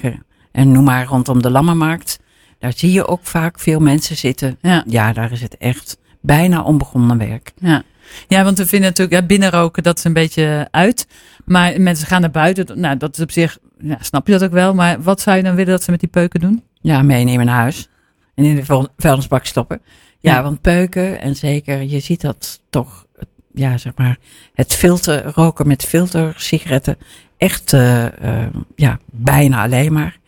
en 0.53 0.73
noem 0.73 0.85
maar 0.85 1.07
rondom 1.07 1.43
de 1.43 1.51
Lammermarkt. 1.51 2.19
Daar 2.59 2.73
zie 2.77 2.93
je 2.93 3.07
ook 3.07 3.25
vaak 3.25 3.61
veel 3.61 3.81
mensen 3.81 4.17
zitten. 4.17 4.59
Ja, 4.61 4.85
ja 4.87 5.13
daar 5.13 5.33
is 5.33 5.41
het 5.41 5.57
echt 5.57 5.99
bijna 6.27 6.63
onbegonnen 6.63 7.19
werk. 7.19 7.53
Ja. 7.57 7.83
Ja, 8.29 8.45
want 8.45 8.59
we 8.59 8.67
vinden 8.67 8.89
natuurlijk 8.89 9.21
ja, 9.21 9.27
binnenroken, 9.27 9.83
dat 9.83 9.99
is 9.99 10.05
een 10.05 10.13
beetje 10.13 10.69
uit. 10.71 11.07
Maar 11.45 11.81
mensen 11.81 12.07
gaan 12.07 12.21
naar 12.21 12.31
buiten. 12.31 12.81
Nou, 12.81 12.97
dat 12.97 13.17
is 13.17 13.23
op 13.23 13.31
zich, 13.31 13.59
ja, 13.79 13.97
snap 14.01 14.27
je 14.27 14.33
dat 14.33 14.45
ook 14.45 14.53
wel. 14.53 14.75
Maar 14.75 15.03
wat 15.03 15.21
zou 15.21 15.37
je 15.37 15.43
dan 15.43 15.55
willen 15.55 15.73
dat 15.73 15.83
ze 15.83 15.91
met 15.91 16.01
die 16.01 16.09
peuken 16.09 16.41
doen? 16.41 16.63
Ja, 16.81 17.03
meenemen 17.03 17.47
naar 17.47 17.61
huis. 17.61 17.89
En 18.35 18.45
in 18.45 18.57
de 18.57 18.89
vuilnisbak 18.97 19.45
stoppen. 19.45 19.81
Ja, 20.19 20.43
want 20.43 20.61
peuken, 20.61 21.21
en 21.21 21.37
zeker, 21.37 21.83
je 21.83 22.01
ziet 22.01 22.21
dat 22.21 22.61
toch, 22.71 23.07
ja, 23.55 23.79
zeg 23.79 23.93
maar, 23.97 24.17
het 24.55 24.75
filter, 24.75 25.25
roken 25.35 25.67
met 25.67 25.85
filtersigaretten, 25.85 26.97
echt, 27.37 27.73
uh, 27.73 28.05
uh, 28.05 28.47
ja, 28.77 28.99
bijna 29.13 29.63
alleen 29.63 29.93
maar. 29.93 30.19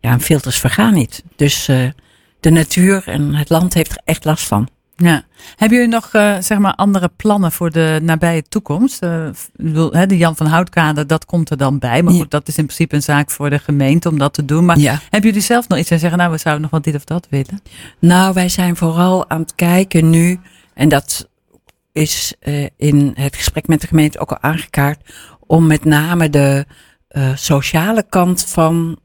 Ja, 0.00 0.10
en 0.10 0.20
filters 0.20 0.58
vergaan 0.58 0.94
niet. 0.94 1.24
Dus 1.36 1.68
uh, 1.68 1.90
de 2.40 2.50
natuur 2.50 3.08
en 3.08 3.34
het 3.34 3.48
land 3.48 3.74
heeft 3.74 3.90
er 3.90 4.00
echt 4.04 4.24
last 4.24 4.46
van. 4.46 4.68
Ja. 5.02 5.24
Hebben 5.56 5.78
jullie 5.78 5.92
nog 5.92 6.14
uh, 6.14 6.36
zeg 6.40 6.58
maar 6.58 6.74
andere 6.74 7.10
plannen 7.16 7.52
voor 7.52 7.70
de 7.70 8.00
nabije 8.02 8.42
toekomst? 8.42 9.02
Uh, 9.02 9.28
de 10.06 10.16
Jan 10.16 10.36
van 10.36 10.46
Houtkade, 10.46 11.06
dat 11.06 11.24
komt 11.24 11.50
er 11.50 11.56
dan 11.56 11.78
bij. 11.78 12.02
Maar 12.02 12.14
goed, 12.14 12.30
dat 12.30 12.48
is 12.48 12.58
in 12.58 12.64
principe 12.64 12.94
een 12.94 13.02
zaak 13.02 13.30
voor 13.30 13.50
de 13.50 13.58
gemeente 13.58 14.08
om 14.08 14.18
dat 14.18 14.32
te 14.32 14.44
doen. 14.44 14.64
Maar 14.64 14.78
ja. 14.78 14.98
hebben 15.10 15.30
jullie 15.30 15.44
zelf 15.44 15.68
nog 15.68 15.78
iets 15.78 15.90
en 15.90 15.98
zeggen, 15.98 16.18
nou, 16.18 16.30
we 16.30 16.38
zouden 16.38 16.62
nog 16.62 16.70
wat 16.70 16.84
dit 16.84 16.94
of 16.94 17.04
dat 17.04 17.26
willen? 17.30 17.60
Nou, 17.98 18.34
wij 18.34 18.48
zijn 18.48 18.76
vooral 18.76 19.30
aan 19.30 19.40
het 19.40 19.54
kijken 19.54 20.10
nu, 20.10 20.40
en 20.74 20.88
dat 20.88 21.28
is 21.92 22.34
uh, 22.42 22.66
in 22.76 23.12
het 23.14 23.36
gesprek 23.36 23.66
met 23.66 23.80
de 23.80 23.86
gemeente 23.86 24.18
ook 24.18 24.30
al 24.30 24.40
aangekaart, 24.40 25.00
om 25.46 25.66
met 25.66 25.84
name 25.84 26.30
de 26.30 26.66
sociale 27.34 28.04
kant 28.08 28.44
van 28.48 28.98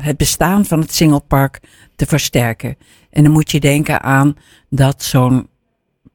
het 0.00 0.16
bestaan 0.16 0.64
van 0.64 0.80
het 0.80 0.94
Singlepark 0.94 1.60
te 1.96 2.06
versterken. 2.06 2.76
En 3.10 3.22
dan 3.22 3.32
moet 3.32 3.50
je 3.50 3.60
denken 3.60 4.02
aan 4.02 4.36
dat 4.68 5.02
zo'n 5.02 5.48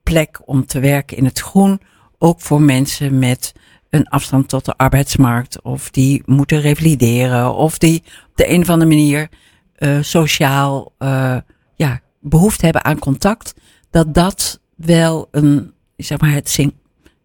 plek 0.04 0.42
om 0.46 0.66
te 0.66 0.80
werken 0.80 1.18
in 1.18 1.26
het 1.26 1.40
groen 1.40 1.82
ook 2.18 2.42
voor 2.42 2.62
mensen 2.62 3.20
met 3.20 3.54
een 3.90 4.08
afstand 4.08 4.50
tot 4.50 4.66
de 4.66 4.78
arbeidsmarkt 4.78 5.62
of 5.62 5.90
die 5.90 6.24
moeten 6.26 6.62
revalideren 6.62 7.56
of 7.56 7.78
die 7.78 8.04
op 8.30 8.36
de 8.36 8.50
een 8.50 8.62
of 8.62 8.70
andere 8.70 8.90
manier 8.90 9.30
uh, 9.78 10.02
sociaal 10.02 10.94
uh, 11.00 11.38
ja, 11.76 12.00
behoefte 12.22 12.64
hebben 12.66 12.84
aan 12.84 13.00
contact, 13.00 13.54
dat 13.90 14.14
dat 14.14 14.60
wel 14.76 15.28
een, 15.32 15.74
zeg 15.98 16.20
maar, 16.20 16.32
het, 16.32 16.58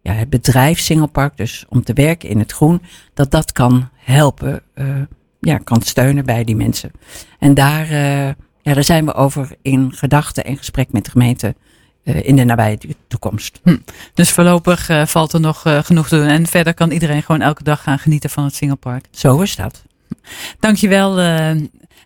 ja, 0.01 0.13
het 0.13 0.29
bedrijf 0.29 0.79
Singlepark, 0.79 1.37
dus 1.37 1.65
om 1.69 1.83
te 1.83 1.93
werken 1.93 2.29
in 2.29 2.39
het 2.39 2.51
groen, 2.51 2.81
dat 3.13 3.31
dat 3.31 3.51
kan 3.51 3.89
helpen, 3.95 4.63
uh, 4.75 5.01
ja, 5.45 5.57
kan 5.57 5.81
steunen 5.81 6.25
bij 6.25 6.43
die 6.43 6.55
mensen. 6.55 6.91
En 7.39 7.53
daar, 7.53 7.91
uh, 7.91 8.27
ja, 8.61 8.73
daar 8.73 8.83
zijn 8.83 9.05
we 9.05 9.13
over 9.13 9.49
in 9.61 9.93
gedachten 9.95 10.45
en 10.45 10.57
gesprek 10.57 10.91
met 10.91 11.05
de 11.05 11.11
gemeente 11.11 11.55
uh, 12.03 12.27
in 12.27 12.35
de 12.35 12.43
nabije 12.43 12.77
toekomst. 13.07 13.59
Hm. 13.63 13.77
Dus 14.13 14.31
voorlopig 14.31 14.89
valt 15.05 15.33
er 15.33 15.39
nog 15.39 15.61
genoeg 15.65 16.07
te 16.07 16.15
doen. 16.15 16.27
En 16.27 16.47
verder 16.47 16.73
kan 16.73 16.91
iedereen 16.91 17.23
gewoon 17.23 17.41
elke 17.41 17.63
dag 17.63 17.83
gaan 17.83 17.99
genieten 17.99 18.29
van 18.29 18.43
het 18.43 18.55
Singlepark. 18.55 19.05
Zo 19.11 19.41
is 19.41 19.55
dat. 19.55 19.83
Dankjewel, 20.59 21.17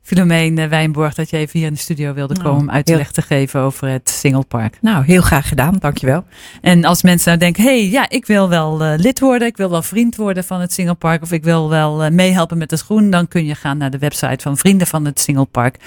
Filomeen 0.08 0.70
Wijnborg, 0.70 1.14
dat 1.14 1.30
je 1.30 1.38
even 1.38 1.60
hier 1.60 1.68
in 1.68 1.74
de 1.74 1.80
studio 1.80 2.14
wilde 2.14 2.34
nou, 2.34 2.46
komen 2.46 2.62
om 2.62 2.70
uitleg 2.70 3.12
te 3.12 3.22
geven 3.22 3.60
over 3.60 3.88
het 3.88 4.10
Singlepark. 4.10 4.78
Nou, 4.82 5.06
heel 5.06 5.22
graag 5.22 5.48
gedaan, 5.48 5.76
dankjewel. 5.80 6.26
En 6.62 6.86
als 6.86 7.02
mensen 7.02 7.28
nou 7.28 7.40
denken, 7.40 7.64
hé, 7.64 7.80
hey, 7.80 7.90
ja, 7.90 8.10
ik 8.10 8.26
wil 8.26 8.50
wel 8.50 8.82
uh, 8.82 8.94
lid 8.98 9.20
worden, 9.20 9.48
ik 9.48 9.58
wil 9.58 9.70
wel 9.70 9.82
vriend 9.82 10.16
worden 10.16 10.44
van 10.44 10.62
het 10.62 10.74
Singlepark 10.74 11.22
of 11.22 11.32
ik 11.32 11.44
wil 11.44 11.70
wel 11.70 12.06
uh, 12.06 12.10
meehelpen 12.10 12.58
met 12.58 12.72
het 12.72 12.82
groen, 12.82 13.10
dan 13.10 13.28
kun 13.28 13.46
je 13.46 13.56
gaan 13.56 13.78
naar 13.78 13.92
de 13.92 13.98
website 13.98 14.42
van 14.42 14.58
Vrienden 14.58 14.88
van 14.88 15.06
het 15.06 15.20
Singlepark. 15.20 15.78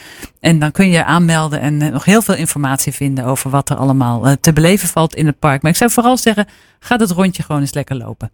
En 0.41 0.59
dan 0.59 0.73
kun 0.73 0.91
je 0.91 1.05
aanmelden 1.05 1.61
en 1.61 1.81
uh, 1.81 1.89
nog 1.89 2.05
heel 2.05 2.23
veel 2.23 2.35
informatie 2.37 2.93
vinden 2.93 3.25
over 3.25 3.51
wat 3.51 3.71
er 3.71 3.77
allemaal 3.77 4.37
te 4.41 4.53
beleven 4.53 4.89
valt 4.89 5.15
in 5.15 5.27
het 5.27 5.39
park. 5.39 5.63
Maar 5.63 5.71
ik 5.71 5.77
zou 5.77 5.91
vooral 5.91 6.17
zeggen, 6.17 6.47
ga 6.79 6.97
dat 6.97 7.11
rondje 7.11 7.43
gewoon 7.43 7.61
eens 7.61 7.75
lekker 7.75 7.97
lopen. 7.97 8.31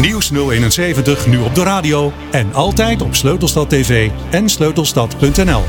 Nieuws 0.00 0.30
071 0.30 1.26
nu 1.26 1.38
op 1.38 1.54
de 1.54 1.62
radio 1.62 2.12
en 2.30 2.54
altijd 2.54 3.02
op 3.02 3.14
Sleutelstad 3.14 3.70
TV 3.70 4.10
en 4.30 4.48
sleutelstad.nl. 4.48 5.62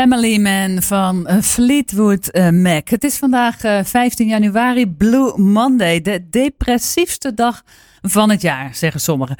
Family 0.00 0.38
Man 0.38 0.82
van 0.82 1.26
eh, 1.26 1.40
Fleetwood 1.40 2.30
eh, 2.30 2.48
Mac. 2.48 2.88
Het 2.88 3.04
is 3.04 3.16
vandaag 3.16 3.56
15 3.84 4.26
eh, 4.26 4.30
januari, 4.30 4.86
Blue 4.86 5.38
Monday, 5.38 6.00
de 6.00 6.26
depressiefste 6.30 7.34
dag 7.34 7.62
van 8.02 8.30
het 8.30 8.42
jaar, 8.42 8.74
zeggen 8.74 9.00
sommigen. 9.00 9.36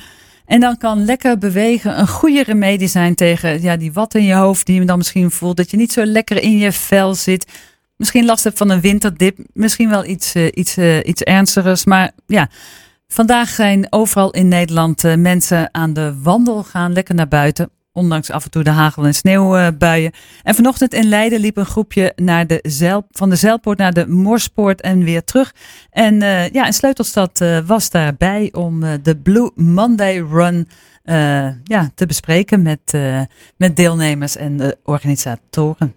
En 0.47 0.61
dan 0.61 0.77
kan 0.77 1.05
lekker 1.05 1.39
bewegen 1.39 1.99
een 1.99 2.09
goede 2.09 2.43
remedie 2.43 2.89
zijn 2.89 3.15
tegen 3.15 3.63
ja, 3.63 3.77
die 3.77 3.93
wat 3.93 4.15
in 4.15 4.25
je 4.25 4.35
hoofd 4.35 4.67
die 4.67 4.81
je 4.81 4.87
dan 4.87 4.97
misschien 4.97 5.31
voelt. 5.31 5.57
Dat 5.57 5.71
je 5.71 5.77
niet 5.77 5.93
zo 5.93 6.05
lekker 6.05 6.43
in 6.43 6.59
je 6.59 6.73
vel 6.73 7.15
zit. 7.15 7.47
Misschien 7.97 8.25
last 8.25 8.45
hebt 8.45 8.59
van 8.59 8.71
een 8.71 8.81
winterdip. 8.81 9.39
Misschien 9.53 9.91
wel 9.91 10.05
iets, 10.05 10.35
iets, 10.37 10.79
iets 11.03 11.23
ernstigers. 11.23 11.85
Maar 11.85 12.11
ja, 12.27 12.49
vandaag 13.09 13.49
zijn 13.49 13.87
overal 13.91 14.31
in 14.31 14.49
Nederland 14.49 15.03
mensen 15.17 15.75
aan 15.75 15.93
de 15.93 16.15
wandel 16.23 16.63
gaan. 16.63 16.93
Lekker 16.93 17.15
naar 17.15 17.29
buiten 17.29 17.71
ondanks 18.01 18.31
af 18.31 18.45
en 18.45 18.51
toe 18.51 18.63
de 18.63 18.71
hagel- 18.71 19.05
en 19.05 19.15
sneeuwbuien. 19.15 20.13
En 20.43 20.55
vanochtend 20.55 20.95
in 20.95 21.09
Leiden 21.09 21.41
liep 21.41 21.57
een 21.57 21.67
groepje 21.67 22.13
naar 22.17 22.47
de 22.47 23.05
van 23.11 23.31
de 23.31 23.37
Zeilpoort 23.37 23.79
naar 23.79 23.93
de 23.93 24.09
Morspoort 24.09 24.81
en 24.81 25.05
weer 25.05 25.25
terug. 25.25 25.55
En 25.91 26.15
uh, 26.15 26.49
ja, 26.49 26.67
en 26.67 26.73
Sleutelstad 26.73 27.41
uh, 27.41 27.59
was 27.67 27.91
daarbij 27.91 28.49
om 28.53 28.81
de 29.03 29.17
Blue 29.17 29.51
Monday 29.55 30.19
Run 30.19 30.69
ja, 31.65 31.91
te 31.95 32.07
bespreken 32.07 32.63
met, 32.63 32.99
met 33.57 33.77
deelnemers 33.77 34.37
en 34.37 34.57
de 34.57 34.77
organisatoren. 34.85 35.95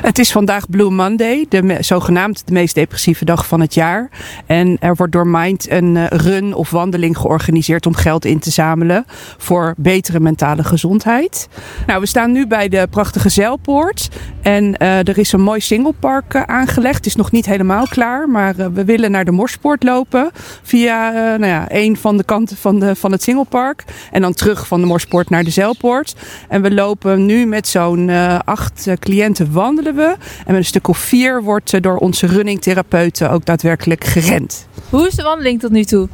Het 0.00 0.18
is 0.18 0.32
vandaag 0.32 0.70
Blue 0.70 0.90
Monday, 0.90 1.46
de 1.48 1.76
zogenaamd 1.80 2.42
de 2.46 2.52
meest 2.52 2.74
depressieve 2.74 3.24
dag 3.24 3.46
van 3.46 3.60
het 3.60 3.74
jaar. 3.74 4.10
En 4.46 4.76
er 4.78 4.94
wordt 4.94 5.12
door 5.12 5.26
Mind 5.26 5.70
een 5.70 5.96
eh, 5.96 6.06
run 6.18 6.54
of 6.54 6.70
wandeling 6.70 7.18
georganiseerd 7.18 7.86
om 7.86 7.94
geld 7.94 8.24
in 8.24 8.38
te 8.38 8.50
zamelen 8.50 9.04
voor 9.38 9.74
betere 9.76 10.20
mentale 10.20 10.64
gezondheid. 10.64 11.48
Nou, 11.86 12.00
we 12.00 12.06
staan 12.06 12.32
nu 12.32 12.46
bij 12.46 12.68
de 12.68 12.86
prachtige 12.90 13.28
Zeilpoort. 13.28 14.08
En 14.42 14.64
uh, 14.64 14.98
er 14.98 15.18
is 15.18 15.32
een 15.32 15.40
mooi 15.40 15.60
singlepark 15.60 16.34
uh, 16.34 16.42
aangelegd. 16.42 16.96
Het 16.96 17.06
is 17.06 17.16
nog 17.16 17.30
niet 17.30 17.46
helemaal 17.46 17.86
klaar, 17.86 18.28
maar 18.28 18.54
we 18.72 18.84
willen 18.84 19.10
naar 19.10 19.24
de 19.24 19.30
Morspoort 19.30 19.82
lopen. 19.82 20.30
Via 20.62 21.10
nou 21.10 21.46
ja, 21.46 21.64
een 21.68 21.96
van 21.96 22.16
de 22.16 22.24
kanten 22.24 22.56
van, 22.56 22.78
de, 22.78 22.94
van 22.94 23.12
het 23.12 23.22
singlepark. 23.22 23.84
En 24.10 24.22
dan 24.22 24.32
terug 24.32 24.66
van 24.66 24.80
de 24.80 24.86
Morspoort 24.86 25.30
naar 25.30 25.44
de 25.44 25.50
Zeilpoort. 25.50 26.14
En 26.48 26.62
we 26.62 26.74
lopen 26.74 27.26
nu 27.26 27.46
met 27.46 27.68
zo'n 27.68 28.10
acht 28.44 28.88
cliënten 28.98 29.52
wandelen 29.52 29.89
we. 29.94 30.16
En 30.38 30.46
met 30.46 30.56
een 30.56 30.64
stuk 30.64 30.88
of 30.88 30.98
vier 30.98 31.42
wordt 31.42 31.82
door 31.82 31.96
onze 31.96 32.26
runningtherapeuten 32.26 33.30
ook 33.30 33.44
daadwerkelijk 33.44 34.04
gerend. 34.04 34.66
Hoe 34.90 35.06
is 35.06 35.14
de 35.14 35.22
wandeling 35.22 35.60
tot 35.60 35.70
nu 35.70 35.84
toe? 35.84 36.08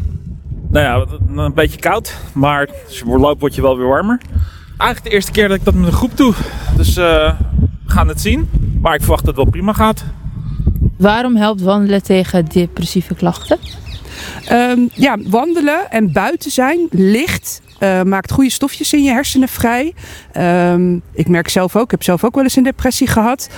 Nou 0.71 0.85
ja, 0.85 1.17
een 1.45 1.55
beetje 1.55 1.79
koud, 1.79 2.17
maar 2.33 2.69
als 2.87 2.99
je 2.99 3.07
loopt 3.07 3.41
word 3.41 3.55
je 3.55 3.63
wel 3.63 3.77
weer 3.77 3.89
warmer. 3.89 4.21
Eigenlijk 4.79 5.03
de 5.03 5.11
eerste 5.11 5.33
keer 5.33 5.49
dat 5.49 5.57
ik 5.57 5.65
dat 5.65 5.75
met 5.75 5.87
een 5.87 5.93
groep 5.93 6.17
doe. 6.17 6.35
Dus 6.77 6.89
uh, 6.89 7.33
we 7.85 7.93
gaan 7.93 8.09
het 8.09 8.21
zien. 8.21 8.49
Maar 8.81 8.95
ik 8.95 9.01
verwacht 9.01 9.25
dat 9.25 9.35
het 9.35 9.45
wel 9.45 9.53
prima 9.53 9.73
gaat. 9.73 10.05
Waarom 10.97 11.37
helpt 11.37 11.61
wandelen 11.61 12.03
tegen 12.03 12.45
depressieve 12.45 13.15
klachten? 13.15 13.59
Um, 14.53 14.89
ja, 14.93 15.17
wandelen 15.27 15.91
en 15.91 16.13
buiten 16.13 16.51
zijn, 16.51 16.87
licht, 16.91 17.61
uh, 17.81 18.03
maakt 18.03 18.33
goede 18.33 18.51
stofjes 18.51 18.93
in 18.93 19.03
je 19.03 19.11
hersenen 19.11 19.49
vrij. 19.49 19.95
Um, 20.73 21.03
ik 21.13 21.29
merk 21.29 21.49
zelf 21.49 21.77
ook, 21.77 21.85
ik 21.85 21.91
heb 21.91 22.03
zelf 22.03 22.25
ook 22.25 22.35
wel 22.35 22.45
eens 22.45 22.57
een 22.57 22.63
depressie 22.63 23.07
gehad. 23.07 23.49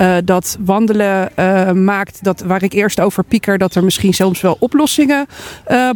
Uh, 0.00 0.16
dat 0.24 0.56
wandelen 0.60 1.30
uh, 1.38 1.72
maakt 1.72 2.24
dat 2.24 2.40
waar 2.40 2.62
ik 2.62 2.72
eerst 2.72 3.00
over 3.00 3.24
pieker, 3.24 3.58
dat 3.58 3.74
er 3.74 3.84
misschien 3.84 4.14
soms 4.14 4.40
wel 4.40 4.56
oplossingen 4.60 5.26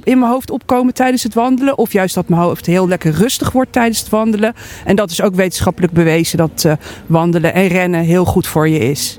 in 0.03 0.19
mijn 0.19 0.31
hoofd 0.31 0.51
opkomen 0.51 0.95
tijdens 0.95 1.23
het 1.23 1.35
wandelen. 1.35 1.79
Of 1.79 1.93
juist 1.93 2.15
dat 2.15 2.29
mijn 2.29 2.43
hoofd 2.43 2.67
heel 2.67 2.89
lekker 2.89 3.13
rustig 3.13 3.53
wordt 3.53 3.73
tijdens 3.73 3.99
het 3.99 4.09
wandelen. 4.09 4.55
En 4.85 4.97
dat 4.97 5.11
is 5.11 5.23
ook 5.23 5.35
wetenschappelijk 5.35 5.93
bewezen 5.93 6.39
dat 6.39 6.67
wandelen 7.07 7.55
en 7.55 7.67
rennen 7.67 8.01
heel 8.01 8.25
goed 8.25 8.47
voor 8.47 8.69
je 8.69 8.79
is. 8.79 9.19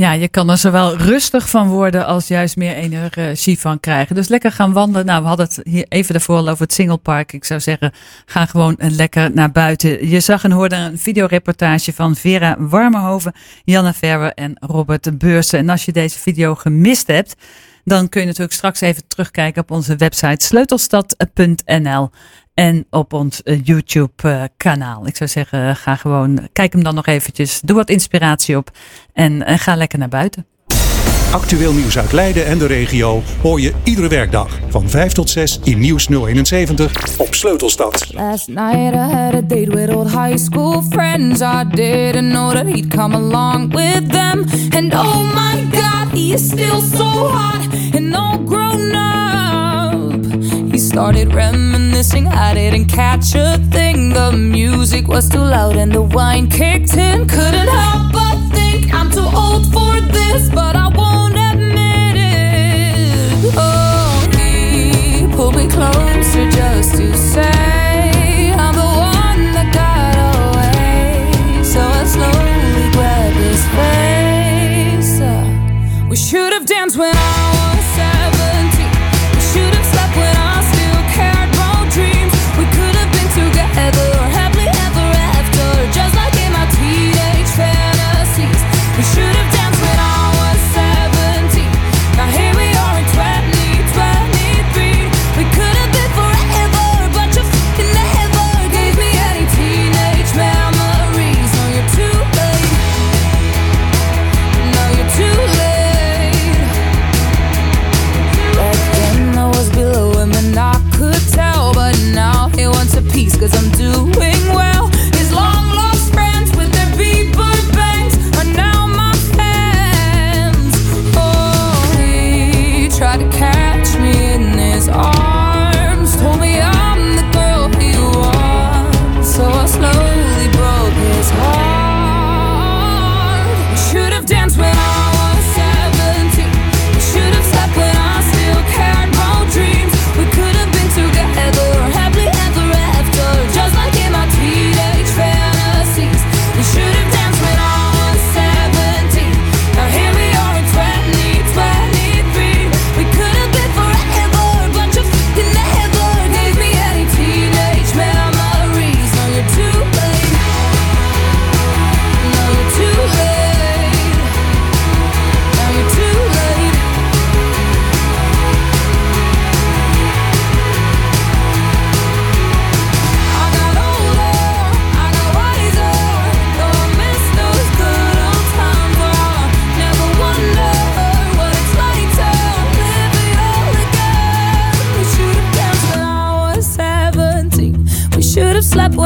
Ja, 0.00 0.12
je 0.12 0.28
kan 0.28 0.50
er 0.50 0.58
zowel 0.58 0.96
rustig 0.96 1.50
van 1.50 1.68
worden 1.68 2.06
als 2.06 2.28
juist 2.28 2.56
meer 2.56 2.74
energie 2.74 3.58
van 3.58 3.80
krijgen. 3.80 4.14
Dus 4.14 4.28
lekker 4.28 4.52
gaan 4.52 4.72
wandelen. 4.72 5.06
Nou, 5.06 5.22
we 5.22 5.28
hadden 5.28 5.46
het 5.46 5.60
hier 5.62 5.86
even 5.88 6.12
daarvoor 6.12 6.36
al 6.36 6.48
over 6.48 6.62
het 6.62 6.72
Singlepark. 6.72 7.32
Ik 7.32 7.44
zou 7.44 7.60
zeggen, 7.60 7.92
ga 8.26 8.46
gewoon 8.46 8.76
lekker 8.78 9.30
naar 9.34 9.50
buiten. 9.50 10.08
Je 10.08 10.20
zag 10.20 10.44
en 10.44 10.50
hoorde 10.50 10.76
een 10.76 10.98
videoreportage 10.98 11.92
van 11.92 12.16
Vera 12.16 12.56
Warmenhoven, 12.58 13.32
Janne 13.64 13.92
Verwer 13.92 14.32
en 14.34 14.56
Robert 14.60 15.18
Beursen. 15.18 15.58
En 15.58 15.68
als 15.68 15.84
je 15.84 15.92
deze 15.92 16.18
video 16.18 16.54
gemist 16.54 17.06
hebt, 17.06 17.34
dan 17.84 18.08
kun 18.08 18.20
je 18.20 18.26
natuurlijk 18.26 18.54
straks 18.54 18.80
even 18.80 19.06
terugkijken 19.06 19.62
op 19.62 19.70
onze 19.70 19.96
website 19.96 20.44
sleutelstad.nl 20.44 22.10
en 22.54 22.86
op 22.90 23.12
ons 23.12 23.40
uh, 23.44 23.60
YouTube 23.62 24.12
uh, 24.26 24.42
kanaal. 24.56 25.06
Ik 25.06 25.16
zou 25.16 25.30
zeggen, 25.30 25.76
ga 25.76 25.96
gewoon, 25.96 26.48
kijk 26.52 26.72
hem 26.72 26.82
dan 26.82 26.94
nog 26.94 27.06
eventjes, 27.06 27.60
doe 27.60 27.76
wat 27.76 27.90
inspiratie 27.90 28.56
op 28.56 28.70
en, 29.12 29.46
en 29.46 29.58
ga 29.58 29.76
lekker 29.76 29.98
naar 29.98 30.08
buiten. 30.08 30.46
Actueel 31.30 31.72
nieuws 31.72 31.98
uit 31.98 32.12
Leiden 32.12 32.46
en 32.46 32.58
de 32.58 32.66
regio 32.66 33.22
hoor 33.42 33.60
je 33.60 33.72
iedere 33.84 34.08
werkdag 34.08 34.58
van 34.68 34.88
5 34.88 35.12
tot 35.12 35.30
6 35.30 35.60
in 35.62 35.78
Nieuws 35.78 36.06
071 36.06 37.18
op 37.18 37.34
Sleutelstad. 37.34 38.06
Last 38.12 38.48
night 38.48 38.94
I 38.94 39.14
had 39.14 39.34
a 39.34 39.40
date 39.40 39.70
with 39.70 39.94
old 39.94 40.10
high 40.10 40.36
school 40.36 40.82
friends. 40.82 41.40
I 41.40 41.64
didn't 41.68 42.30
know 42.30 42.52
that 42.52 42.66
he'd 42.66 42.94
come 42.94 43.16
along 43.16 43.74
with 43.74 44.10
them. 44.10 44.44
And 44.76 44.94
oh 44.94 45.34
my 45.34 45.68
god, 45.70 46.12
he 46.12 46.32
is 46.32 46.46
still 46.46 46.80
so 46.80 47.04
hot 47.04 47.66
and 47.94 48.14
all 48.14 48.38
grown 48.44 48.94
up. 48.94 49.49
Started 50.90 51.32
reminiscing, 51.32 52.26
I 52.26 52.52
didn't 52.52 52.86
catch 52.86 53.36
a 53.36 53.58
thing. 53.70 54.08
The 54.12 54.32
music 54.32 55.06
was 55.06 55.28
too 55.28 55.38
loud 55.38 55.76
and 55.76 55.92
the 55.92 56.02
wine 56.02 56.48
kicked 56.50 56.94
in. 56.94 57.28
Couldn't 57.28 57.68
help 57.68 58.12
but 58.12 58.36
think 58.52 58.92
I'm 58.92 59.08
too 59.08 59.20
old 59.20 59.66
for 59.72 60.00
this, 60.12 60.50
but 60.50 60.74
I 60.74 60.88
won't 60.88 61.36
admit 61.36 62.16
it. 62.16 63.54
Oh, 63.56 64.28
he 64.36 65.32
pulled 65.36 65.54
me 65.54 65.68
closer 65.68 66.50
just 66.50 66.96
to 66.96 67.16
say 67.16 68.52
I'm 68.52 68.74
the 68.74 68.80
one 68.82 69.52
that 69.54 69.70
got 69.72 70.16
away. 70.34 71.62
So 71.62 71.80
I 71.80 72.04
slowly. 72.04 72.50
Uh, 75.22 76.06
we 76.08 76.16
should 76.16 76.52
have 76.52 76.66
danced 76.66 76.96
when 76.96 77.14
I 77.14 77.59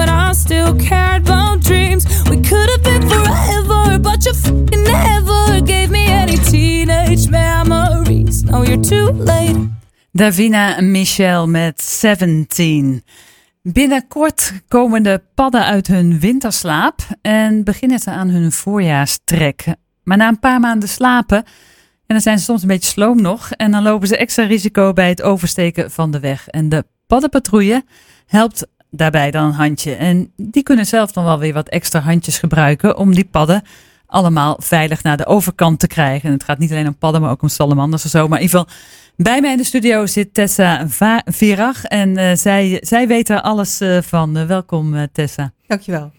but 0.04 0.12
I 0.12 0.32
still 0.34 0.74
cared 0.76 1.28
about 1.28 1.62
dreams. 1.62 2.04
We 2.28 2.40
could 2.40 2.68
have 2.70 2.82
been 2.82 3.08
forever, 3.08 4.00
but 4.00 4.24
you 4.24 4.34
fucking 4.34 4.82
never 4.82 5.62
gave 5.62 5.90
me 5.90 6.06
any 6.06 6.36
teenage 6.36 7.28
memories. 7.28 8.42
Now 8.42 8.64
you're 8.64 8.82
too 8.82 9.12
late. 9.12 9.56
Davina 10.12 10.80
Michelle, 10.80 11.46
met 11.46 11.82
17. 11.82 13.02
Binnenkort 13.62 14.52
komen 14.68 15.02
de 15.02 15.22
padden 15.34 15.64
uit 15.64 15.86
hun 15.86 16.20
winterslaap 16.20 17.00
en 17.22 17.64
beginnen 17.64 17.98
ze 17.98 18.10
aan 18.10 18.28
hun 18.28 18.52
voorjaarstrek. 18.52 19.64
Maar 20.02 20.16
na 20.16 20.28
een 20.28 20.38
paar 20.38 20.60
maanden 20.60 20.88
slapen, 20.88 21.36
en 21.36 22.14
dan 22.14 22.20
zijn 22.20 22.38
ze 22.38 22.44
soms 22.44 22.62
een 22.62 22.68
beetje 22.68 22.90
sloom 22.90 23.22
nog, 23.22 23.50
en 23.50 23.70
dan 23.70 23.82
lopen 23.82 24.08
ze 24.08 24.16
extra 24.16 24.44
risico 24.44 24.92
bij 24.92 25.08
het 25.08 25.22
oversteken 25.22 25.90
van 25.90 26.10
de 26.10 26.20
weg. 26.20 26.48
En 26.48 26.68
de 26.68 26.84
paddenpatrouille 27.06 27.84
helpt 28.26 28.66
daarbij 28.96 29.30
dan 29.30 29.44
een 29.44 29.52
handje. 29.52 29.94
En 29.94 30.32
die 30.36 30.62
kunnen 30.62 30.86
zelf 30.86 31.12
dan 31.12 31.24
wel 31.24 31.38
weer 31.38 31.52
wat 31.52 31.68
extra 31.68 32.00
handjes 32.00 32.38
gebruiken 32.38 32.96
om 32.96 33.14
die 33.14 33.24
padden 33.24 33.62
allemaal 34.06 34.56
veilig 34.60 35.02
naar 35.02 35.16
de 35.16 35.26
overkant 35.26 35.78
te 35.78 35.86
krijgen. 35.86 36.28
En 36.28 36.34
het 36.34 36.44
gaat 36.44 36.58
niet 36.58 36.70
alleen 36.70 36.86
om 36.86 36.98
padden, 36.98 37.20
maar 37.20 37.30
ook 37.30 37.42
om 37.42 37.48
salamanders 37.48 38.04
en 38.04 38.10
zo. 38.10 38.28
Maar 38.28 38.38
in 38.40 38.44
ieder 38.44 38.58
geval, 38.58 38.74
bij 39.16 39.40
mij 39.40 39.50
in 39.50 39.56
de 39.56 39.64
studio 39.64 40.06
zit 40.06 40.34
Tessa 40.34 40.88
Va- 40.88 41.22
Virag. 41.24 41.84
En 41.84 42.16
eh, 42.16 42.36
zij, 42.36 42.78
zij 42.80 43.06
weet 43.06 43.28
er 43.28 43.40
alles 43.40 43.80
eh, 43.80 43.98
van. 44.02 44.36
Eh, 44.36 44.46
welkom, 44.46 45.06
Tessa. 45.12 45.52
Dankjewel. 45.66 46.12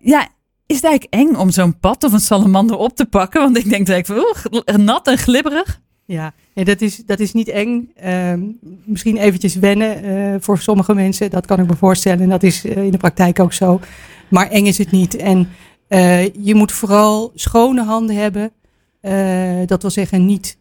Ja, 0.00 0.28
is 0.66 0.76
het 0.76 0.84
eigenlijk 0.84 1.14
eng 1.14 1.34
om 1.34 1.50
zo'n 1.50 1.78
pad 1.78 2.04
of 2.04 2.12
een 2.12 2.20
salamander 2.20 2.76
op 2.76 2.96
te 2.96 3.06
pakken? 3.06 3.40
Want 3.40 3.56
ik 3.56 3.68
denk 3.68 3.86
direct 3.86 4.06
van, 4.06 4.16
oeh, 4.16 4.76
nat 4.76 5.06
en 5.06 5.18
glibberig. 5.18 5.80
Ja, 6.04 6.32
nee, 6.58 6.66
dat, 6.66 6.80
is, 6.80 6.96
dat 7.06 7.20
is 7.20 7.32
niet 7.32 7.48
eng. 7.48 7.90
Ehm, 7.96 8.40
misschien 8.84 9.16
eventjes 9.16 9.54
wennen 9.54 10.02
eh, 10.02 10.34
voor 10.40 10.58
sommige 10.58 10.94
mensen. 10.94 11.30
Dat 11.30 11.46
kan 11.46 11.60
ik 11.60 11.68
me 11.68 11.76
voorstellen. 11.76 12.20
En 12.20 12.28
dat 12.28 12.42
is 12.42 12.64
eh, 12.64 12.84
in 12.84 12.90
de 12.90 12.96
praktijk 12.96 13.40
ook 13.40 13.52
zo. 13.52 13.80
Maar 14.28 14.50
eng 14.50 14.66
is 14.66 14.78
het 14.78 14.90
niet. 14.90 15.16
En 15.16 15.48
eh, 15.88 16.34
je 16.34 16.54
moet 16.54 16.72
vooral 16.72 17.32
schone 17.34 17.84
handen 17.84 18.16
hebben. 18.16 18.52
Dat 19.66 19.82
wil 19.82 19.90
zeggen 19.90 20.26
niet, 20.26 20.58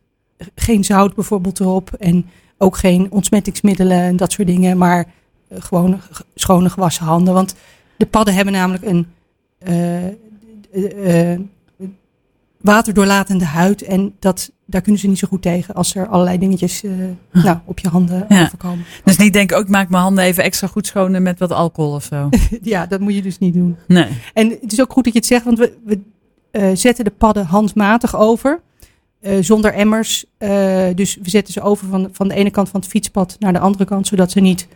geen 0.56 0.84
zout 0.84 1.16
bijvoorbeeld 1.16 1.60
erop. 1.60 1.94
En 1.94 2.26
ook 2.58 2.78
geen 2.78 3.12
ontsmettingsmiddelen 3.12 4.00
en 4.02 4.16
dat 4.16 4.32
soort 4.32 4.48
dingen. 4.48 4.78
Maar 4.78 5.06
gewoon 5.50 6.00
schone 6.36 6.70
gewassen 6.70 7.06
handen. 7.06 7.34
Want 7.34 7.56
de 7.98 8.06
padden 8.06 8.34
hebben 8.34 8.54
namelijk 8.54 8.86
een... 8.86 9.08
waterdoorlatende 12.62 13.46
huid. 13.46 13.82
En 13.82 14.16
dat, 14.20 14.52
daar 14.70 14.82
kunnen 14.82 15.02
ze 15.02 15.08
niet 15.08 15.18
zo 15.20 15.28
goed 15.28 15.42
tegen 15.42 15.74
als 15.74 15.96
er 15.96 16.08
allerlei 16.08 16.38
dingetjes 16.38 16.84
eh, 16.84 16.92
nou, 17.44 17.58
op 17.66 17.80
je 17.80 17.88
handen 17.90 18.26
Ja. 18.30 18.44
overkomen. 18.44 18.86
Dus 19.04 19.18
niet 19.18 19.34
denken, 19.34 19.58
ook 19.58 19.64
ik 19.64 19.70
maak 19.70 19.90
mijn 19.90 20.04
handen 20.04 20.24
even 20.24 20.44
extra 20.44 20.68
goed 20.68 20.88
schoon 20.88 21.22
met 21.22 21.40
wat 21.40 21.52
alcohol 21.52 21.94
of 21.94 22.04
zo. 22.04 22.30
ja, 22.62 22.86
dat 22.86 23.00
moet 23.00 23.16
je 23.16 23.22
dus 23.22 23.38
niet 23.38 23.54
doen. 23.54 23.76
Nee. 23.88 24.08
En 24.34 24.50
het 24.62 24.72
is 24.72 24.82
ook 24.82 24.92
goed 24.92 25.04
dat 25.04 25.14
je 25.14 25.20
het 25.20 25.28
zegt, 25.28 25.44
want 25.44 25.58
we, 25.58 25.74
we 25.86 26.00
eh, 26.52 26.70
zetten 26.74 27.04
de 27.06 27.12
padden 27.12 27.46
handmatig 27.46 28.16
over. 28.18 28.62
eh, 29.22 29.34
zonder 29.42 29.74
emmers. 29.74 30.26
Dus 30.96 31.16
we 31.22 31.30
zetten 31.30 31.54
ze 31.54 31.62
over 31.62 31.88
van, 31.88 32.10
van 32.12 32.28
de 32.28 32.34
ene 32.34 32.50
kant 32.52 32.70
van 32.70 32.80
het 32.80 32.90
fietspad 32.90 33.36
naar 33.40 33.54
de 33.54 33.60
andere 33.60 33.86
kant, 33.86 34.08
zodat 34.08 34.32
ze 34.32 34.40
niet 34.40 34.68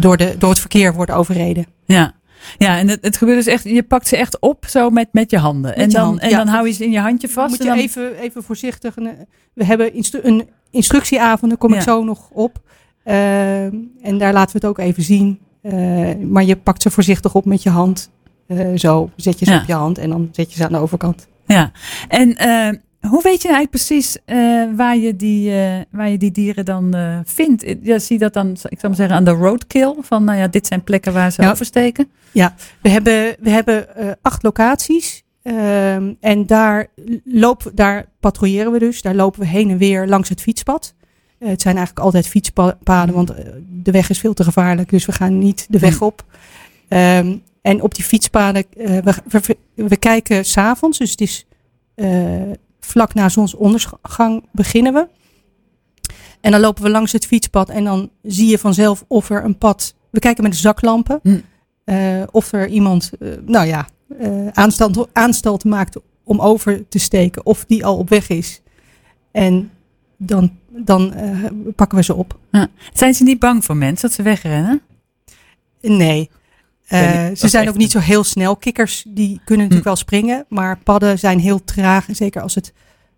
door, 0.00 0.16
de, 0.16 0.34
door 0.38 0.50
het 0.50 0.58
verkeer 0.58 0.94
worden 0.94 1.16
overreden. 1.16 1.66
Ja. 1.84 2.14
Ja, 2.58 2.78
en 2.78 2.88
het, 2.88 2.98
het 3.02 3.16
gebeurt 3.16 3.38
dus 3.44 3.46
echt, 3.54 3.64
je 3.64 3.82
pakt 3.82 4.08
ze 4.08 4.16
echt 4.16 4.38
op 4.40 4.64
zo 4.68 4.90
met, 4.90 5.08
met 5.12 5.30
je 5.30 5.38
handen. 5.38 5.76
en 5.76 5.90
dan, 5.90 6.04
hand, 6.04 6.20
en 6.20 6.28
ja. 6.30 6.36
dan 6.36 6.46
hou 6.46 6.66
je 6.66 6.72
ze 6.72 6.84
in 6.84 6.90
je 6.90 6.98
handje 7.00 7.28
vast. 7.28 7.50
Moet 7.50 7.58
en 7.58 7.64
je 7.64 7.70
dan, 7.70 7.80
even, 7.80 8.14
even 8.18 8.42
voorzichtig. 8.42 8.94
we 9.54 9.64
hebben 9.64 9.94
instru- 9.94 10.20
een 10.22 10.48
instructieavond, 10.70 11.50
daar 11.50 11.58
kom 11.60 11.70
Ja. 11.70 11.76
ik 11.76 11.82
zo 11.82 12.04
nog 12.04 12.28
op. 12.32 12.58
Ehm, 13.04 13.74
en 14.02 14.18
daar 14.18 14.32
laten 14.32 14.52
we 14.52 14.66
het 14.66 14.66
ook 14.66 14.78
even 14.78 15.02
zien. 15.02 15.38
Eh, 15.62 16.14
maar 16.20 16.44
je 16.44 16.56
pakt 16.56 16.82
ze 16.82 16.90
voorzichtig 16.90 17.34
op 17.34 17.44
met 17.44 17.62
je 17.62 17.70
hand. 17.70 18.10
Eh, 18.46 18.68
zo 18.74 19.10
zet 19.16 19.38
je 19.38 19.44
ze 19.44 19.50
Ja. 19.52 19.60
op 19.60 19.66
je 19.66 19.72
hand 19.74 19.98
en 19.98 20.08
dan 20.10 20.28
zet 20.32 20.50
je 20.52 20.56
ze 20.56 20.64
aan 20.64 20.72
de 20.72 20.78
overkant. 20.78 21.26
Ja, 21.46 21.70
en 22.08 22.36
eh, 22.36 22.68
hoe 23.08 23.22
weet 23.22 23.42
je 23.42 23.48
eigenlijk 23.48 23.70
precies 23.70 24.16
eh, 24.24 24.64
waar, 24.76 24.96
je 24.96 25.16
die, 25.16 25.50
eh, 25.50 25.80
waar 25.90 26.10
je 26.10 26.18
die 26.18 26.30
dieren 26.30 26.64
dan 26.64 26.94
eh, 26.94 27.18
vindt? 27.24 27.64
Ja, 27.82 27.98
zie 27.98 28.18
je 28.18 28.22
dat 28.22 28.32
dan, 28.32 28.50
ik 28.50 28.58
zou 28.60 28.78
maar 28.82 28.94
zeggen, 28.94 29.16
aan 29.16 29.24
de 29.24 29.30
roadkill? 29.30 29.94
Van, 30.00 30.24
nou 30.24 30.38
ja, 30.38 30.48
dit 30.48 30.66
zijn 30.66 30.84
plekken 30.84 31.12
waar 31.12 31.32
ze 31.32 31.42
Ja. 31.42 31.50
oversteken. 31.50 32.08
We 32.82 32.88
hebben, 32.88 33.36
we 33.40 33.50
hebben 33.50 33.86
acht 34.22 34.42
locaties. 34.42 35.22
Ehm, 35.42 36.12
en 36.20 36.46
daar, 36.46 36.86
lopen, 37.24 37.74
daar 37.74 38.06
patrouilleren 38.20 38.72
we 38.72 38.78
dus. 38.78 39.02
Daar 39.02 39.14
lopen 39.14 39.40
we 39.40 39.46
heen 39.46 39.70
en 39.70 39.78
weer 39.78 40.06
langs 40.06 40.28
het 40.28 40.40
fietspad. 40.40 40.94
Het 41.38 41.62
zijn 41.62 41.76
eigenlijk 41.76 42.06
altijd 42.06 42.26
fietspaden, 42.26 43.14
want 43.14 43.32
de 43.82 43.90
weg 43.90 44.10
is 44.10 44.18
veel 44.18 44.34
te 44.34 44.44
gevaarlijk. 44.44 44.90
Dus 44.90 45.06
we 45.06 45.12
gaan 45.12 45.38
niet 45.38 45.66
de 45.68 45.78
weg 45.78 46.02
op. 46.02 46.24
Ehm, 46.88 47.36
en 47.62 47.82
op 47.82 47.94
die 47.94 48.04
fietspaden, 48.04 48.64
we, 48.76 49.14
we, 49.28 49.56
we 49.74 49.96
kijken 49.96 50.44
s'avonds. 50.44 50.98
Dus 50.98 51.10
het 51.10 51.20
is 51.20 51.46
vlak 52.84 53.14
na 53.14 53.28
zonsondergang 53.28 54.44
beginnen 54.52 54.92
we. 54.92 55.08
En 56.40 56.50
dan 56.50 56.60
lopen 56.60 56.82
we 56.82 56.90
langs 56.90 57.12
het 57.12 57.26
fietspad 57.26 57.68
en 57.68 57.84
dan 57.84 58.10
zie 58.22 58.48
je 58.48 58.58
vanzelf 58.58 59.04
of 59.08 59.30
er 59.30 59.44
een 59.44 59.58
pad... 59.58 59.94
We 60.10 60.20
kijken 60.20 60.42
met 60.42 60.52
de 60.52 60.58
zaklampen. 60.58 61.20
Hm. 61.22 61.38
eh, 61.84 62.22
of 62.30 62.52
er 62.52 62.68
iemand, 62.68 63.10
eh, 63.20 63.28
nou 63.46 63.66
ja, 63.66 63.88
eh 64.18 64.46
aanstalt, 64.52 65.08
aanstalt 65.12 65.64
maakt 65.64 65.96
om 66.24 66.40
over 66.40 66.88
te 66.88 66.98
steken. 66.98 67.46
Of 67.46 67.64
die 67.64 67.84
al 67.84 67.96
op 67.96 68.08
weg 68.08 68.28
is. 68.28 68.62
En 69.30 69.70
dan, 70.16 70.52
dan 70.68 71.14
pakken 71.76 71.98
we 71.98 72.04
ze 72.04 72.14
op. 72.14 72.38
Zijn 72.92 73.14
ze 73.14 73.22
niet 73.22 73.38
bang 73.38 73.64
voor 73.64 73.76
mensen 73.76 74.08
dat 74.08 74.16
ze 74.16 74.22
wegrennen? 74.22 74.82
Nee. 75.80 76.30
Eh, 76.86 77.24
ze 77.34 77.48
zijn 77.48 77.68
ook 77.68 77.76
niet 77.76 77.90
zo 77.90 77.98
heel 77.98 78.24
snel. 78.24 78.56
Kikkers 78.56 79.04
die 79.08 79.30
kunnen 79.44 79.56
natuurlijk 79.64 79.84
wel 79.84 79.96
springen. 79.96 80.44
Maar 80.48 80.78
padden 80.78 81.18
zijn 81.18 81.38
heel 81.38 81.64
traag. 81.64 82.08
En 82.08 82.14
zeker 82.16 82.42
als 82.42 82.54
het 82.54 82.72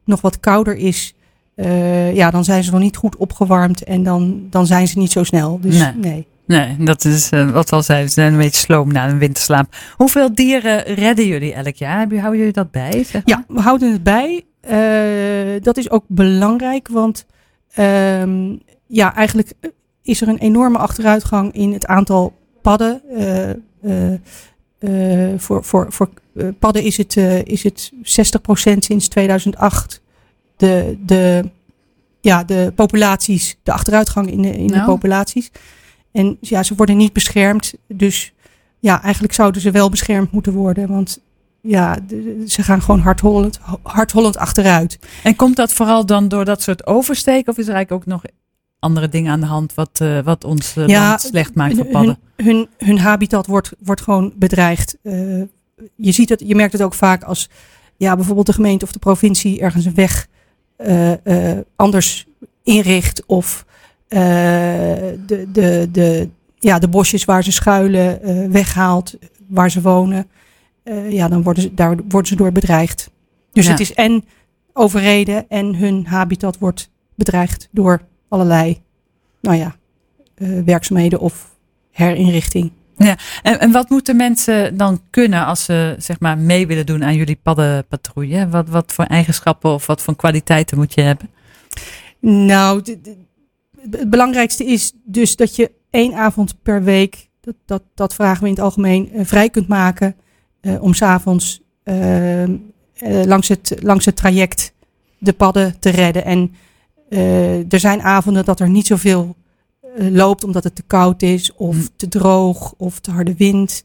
nog 0.05 0.21
wat 0.21 0.41
kouder 0.41 0.77
is. 0.77 1.15
eh, 1.55 2.15
ja, 2.15 2.31
dan 2.31 2.45
zijn 2.45 2.65
ze 2.65 2.71
nog 2.71 2.81
niet 2.81 2.97
goed 2.97 3.17
opgewarmd. 3.17 3.85
En 3.85 4.03
dan, 4.03 4.47
dan 4.51 4.67
zijn 4.67 4.89
ze 4.89 4.99
niet 4.99 5.13
zo 5.13 5.25
snel. 5.25 5.59
Dus 5.61 5.79
Nee. 5.79 5.93
nee. 5.95 6.27
Nee, 6.47 6.77
dat 6.79 7.05
is 7.05 7.31
eh, 7.31 7.51
wat 7.51 7.73
al 7.73 7.83
zei, 7.83 8.07
ze 8.07 8.13
zijn 8.13 8.33
een 8.33 8.39
beetje 8.39 8.61
sloom 8.61 8.93
na 8.93 9.09
een 9.09 9.19
winterslaap. 9.19 9.77
Hoeveel 9.97 10.35
dieren 10.35 10.83
redden 10.83 11.27
jullie 11.27 11.53
elk 11.55 11.75
jaar? 11.75 11.97
Houden 12.15 12.37
jullie 12.39 12.53
dat 12.53 12.71
bij? 12.71 12.93
Zeg 13.05 13.13
maar? 13.13 13.23
Ja, 13.25 13.45
we 13.49 13.61
houden 13.61 13.93
het 13.93 14.03
bij. 14.03 14.45
Dat 15.61 15.77
is 15.77 15.91
ook 15.91 16.05
belangrijk, 16.09 16.89
want 16.89 17.27
ehm, 17.73 18.57
ja, 18.87 19.15
eigenlijk 19.15 19.53
is 20.03 20.21
er 20.21 20.29
een 20.29 20.39
enorme 20.39 20.79
achteruitgang 20.79 21.53
in 21.53 21.73
het 21.73 21.87
aantal 21.87 22.33
padden. 22.67 23.03
Eh, 23.09 23.51
eh, 23.51 24.13
eh, 24.79 25.39
voor 25.39 25.65
voor, 25.65 25.87
voor 25.89 26.09
padden 26.59 26.83
is 26.83 26.97
het, 26.97 27.17
is 27.45 27.63
het 27.63 27.93
60% 28.03 28.85
sinds 28.85 29.09
2008. 29.09 30.01
De, 30.57 30.99
de, 31.07 31.51
ja, 32.21 32.45
de 32.45 32.73
populaties, 32.75 33.57
de 33.63 33.73
achteruitgang 33.73 34.31
in 34.31 34.43
de, 34.43 34.51
in 34.51 34.67
de 34.67 34.75
Nou. 34.75 34.87
populaties. 34.87 35.51
En 36.13 36.37
ja, 36.41 36.63
ze 36.63 36.75
worden 36.75 36.97
niet 36.97 37.13
beschermd. 37.13 37.75
Dus 37.89 38.33
ja, 38.79 39.03
eigenlijk 39.03 39.35
zouden 39.35 39.61
ze 39.61 39.71
wel 39.71 39.89
beschermd 39.89 40.31
moeten 40.31 40.53
worden. 40.53 40.89
Want 40.89 41.21
ja, 41.61 41.99
ze 42.47 42.63
gaan 42.63 42.83
gewoon 42.83 43.01
hardhollend, 43.01 43.61
hardhollend 43.83 44.37
achteruit. 44.37 44.99
En 45.23 45.37
komt 45.37 45.57
dat 45.57 45.73
vooral 45.73 46.07
dan 46.07 46.29
door 46.29 46.45
dat 46.45 46.63
soort 46.63 46.87
oversteken? 46.87 47.53
Of 47.53 47.59
is 47.59 47.69
er 47.69 47.75
eigenlijk 47.75 48.03
ook 48.03 48.13
nog 48.13 48.23
andere 48.87 49.09
dingen 49.09 49.33
aan 49.33 49.41
de 49.41 49.47
hand 49.47 49.75
wat, 49.75 49.91
eh, 50.01 50.19
wat 50.23 50.45
ons 50.45 50.77
eh, 50.77 50.87
Ja, 50.87 51.09
land 51.09 51.21
slecht 51.21 51.55
maakt 51.55 51.75
voor 51.75 51.83
hun, 51.83 51.93
padden? 51.93 52.19
hun, 52.37 52.69
hun 52.79 52.99
habitat 52.99 53.47
wordt, 53.47 53.73
wordt 53.79 54.01
gewoon 54.01 54.33
bedreigd. 54.37 54.97
Eh, 55.03 55.13
je, 55.95 56.13
ziet 56.13 56.29
het, 56.29 56.43
je 56.47 56.55
merkt 56.55 56.73
het 56.73 56.83
ook 56.83 56.95
vaak 56.95 57.23
als 57.23 57.51
ja, 57.97 58.15
bijvoorbeeld 58.15 58.47
de 58.47 58.53
gemeente 58.53 58.85
of 58.85 58.93
de 58.93 58.99
provincie 58.99 59.61
ergens 59.61 59.85
een 59.85 59.95
weg 59.95 60.27
anders 61.77 62.27
inricht. 62.63 63.27
Of 63.27 63.65
de, 64.09 65.49
de, 65.53 65.89
de, 65.93 66.29
ja, 66.59 66.79
de 66.79 66.89
bosjes 66.89 67.25
waar 67.25 67.45
ze 67.45 67.53
schuilen 67.53 68.21
weghaalt, 68.53 69.15
waar 69.49 69.71
ze 69.71 69.81
wonen. 69.81 70.27
Ja, 71.09 71.29
dan 71.29 71.43
worden 71.43 71.63
ze, 71.63 71.75
daar 71.75 71.97
worden 72.09 72.29
ze 72.29 72.37
door 72.37 72.53
bedreigd. 72.53 73.11
Dus 73.53 73.65
Ja. 73.65 73.71
het 73.71 73.81
is 73.81 73.95
en 73.95 74.25
overreden 74.73 75.49
en 75.49 75.75
hun 75.75 76.07
habitat 76.07 76.59
wordt 76.59 76.91
bedreigd 77.15 77.69
door 77.71 78.01
allerlei 78.29 78.83
nou 79.41 79.57
ja, 79.57 79.77
eh, 80.35 80.49
werkzaamheden 80.65 81.21
of 81.21 81.57
herinrichting. 81.91 82.73
En, 82.97 83.61
en 83.61 83.71
wat 83.73 83.91
moeten 83.91 84.17
mensen 84.17 84.77
dan 84.77 85.01
kunnen 85.11 85.47
als 85.47 85.65
ze 85.65 85.95
zeg 85.99 86.21
maar 86.21 86.39
mee 86.39 86.67
willen 86.67 86.87
doen 86.87 87.05
aan 87.05 87.17
jullie 87.17 87.39
paddenpatrouille? 87.43 88.49
Wat, 88.49 88.69
wat 88.69 88.93
voor 88.93 89.05
eigenschappen 89.05 89.71
of 89.71 89.87
wat 89.87 90.03
voor 90.03 90.17
kwaliteiten 90.17 90.79
moet 90.79 90.95
je 90.95 91.01
hebben? 91.01 91.31
Nou, 92.21 92.83
het 93.91 94.11
belangrijkste 94.11 94.65
is 94.65 94.93
dus 95.05 95.37
dat 95.37 95.57
je 95.57 95.71
één 95.91 96.15
avond 96.15 96.63
per 96.63 96.83
week, 96.83 97.29
dat, 97.41 97.55
dat, 97.65 97.83
dat 97.95 98.15
vragen 98.15 98.43
we 98.43 98.49
in 98.49 98.55
het 98.55 98.63
algemeen, 98.63 99.13
eh, 99.13 99.25
vrij 99.25 99.51
kunt 99.51 99.69
maken 99.69 100.15
eh, 100.61 100.83
om 100.83 100.95
s'avonds 100.95 101.63
eh, 101.83 102.45
langs, 103.25 103.49
het, 103.49 103.77
langs 103.81 104.05
het 104.05 104.17
traject 104.17 104.73
de 105.19 105.33
padden 105.33 105.79
te 105.79 105.91
redden. 105.91 106.25
En 106.25 106.55
eh, 107.09 107.73
er 107.73 107.81
zijn 107.81 108.03
avonden 108.03 108.45
dat 108.45 108.61
er 108.61 108.69
niet 108.69 108.87
zoveel 108.87 109.37
eh, 109.97 110.07
loopt 110.11 110.45
omdat 110.45 110.65
het 110.65 110.75
te 110.75 110.83
koud 110.87 111.23
is 111.23 111.55
of 111.55 111.77
Hm. 111.77 111.87
te 111.97 112.09
droog 112.09 112.75
of 112.77 113.01
te 113.01 113.11
harde 113.11 113.35
wind. 113.37 113.85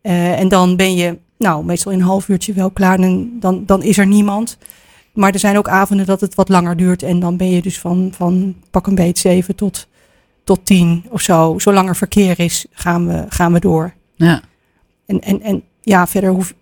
Eh, 0.00 0.40
en 0.40 0.48
dan 0.48 0.76
ben 0.76 0.94
je 0.94 1.18
nou 1.38 1.64
meestal 1.64 1.92
in 1.92 1.98
een 1.98 2.04
half 2.04 2.28
uurtje 2.28 2.52
wel 2.52 2.70
klaar 2.70 2.98
en 2.98 3.36
dan, 3.40 3.66
dan 3.66 3.82
is 3.82 3.98
er 3.98 4.06
niemand. 4.06 4.58
Maar 5.12 5.32
er 5.32 5.38
zijn 5.38 5.56
ook 5.58 5.68
avonden 5.68 6.06
dat 6.06 6.20
het 6.20 6.34
wat 6.34 6.48
langer 6.48 6.76
duurt. 6.76 7.02
En 7.02 7.20
dan 7.20 7.36
ben 7.36 7.50
je 7.50 7.62
dus 7.62 7.78
van, 7.78 8.12
van 8.14 8.56
pak 8.70 8.86
een 8.86 8.94
beet 8.94 9.18
7 9.18 9.54
tot, 9.54 9.88
tot 10.44 10.66
10 10.66 11.04
of 11.08 11.20
zo. 11.20 11.58
Zolang 11.58 11.88
er 11.88 11.96
verkeer 11.96 12.40
is, 12.40 12.66
gaan 12.70 13.06
we, 13.06 13.24
gaan 13.28 13.52
we 13.52 13.60
door. 13.60 13.94
Ja. 14.14 14.40
En, 15.06 15.20
en, 15.20 15.42
en 15.42 15.62
ja, 15.80 16.06
verder 16.06 16.30
hoef. 16.30 16.54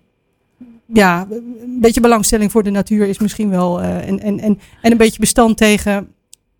Ja, 0.93 1.27
een 1.29 1.77
beetje 1.81 2.01
belangstelling 2.01 2.51
voor 2.51 2.63
de 2.63 2.69
natuur 2.69 3.07
is 3.07 3.19
misschien 3.19 3.49
wel. 3.49 3.81
eh, 3.81 4.07
en, 4.07 4.19
en, 4.19 4.39
en, 4.39 4.59
en 4.81 4.91
een 4.91 4.97
beetje 4.97 5.19
bestand 5.19 5.57
tegen 5.57 6.13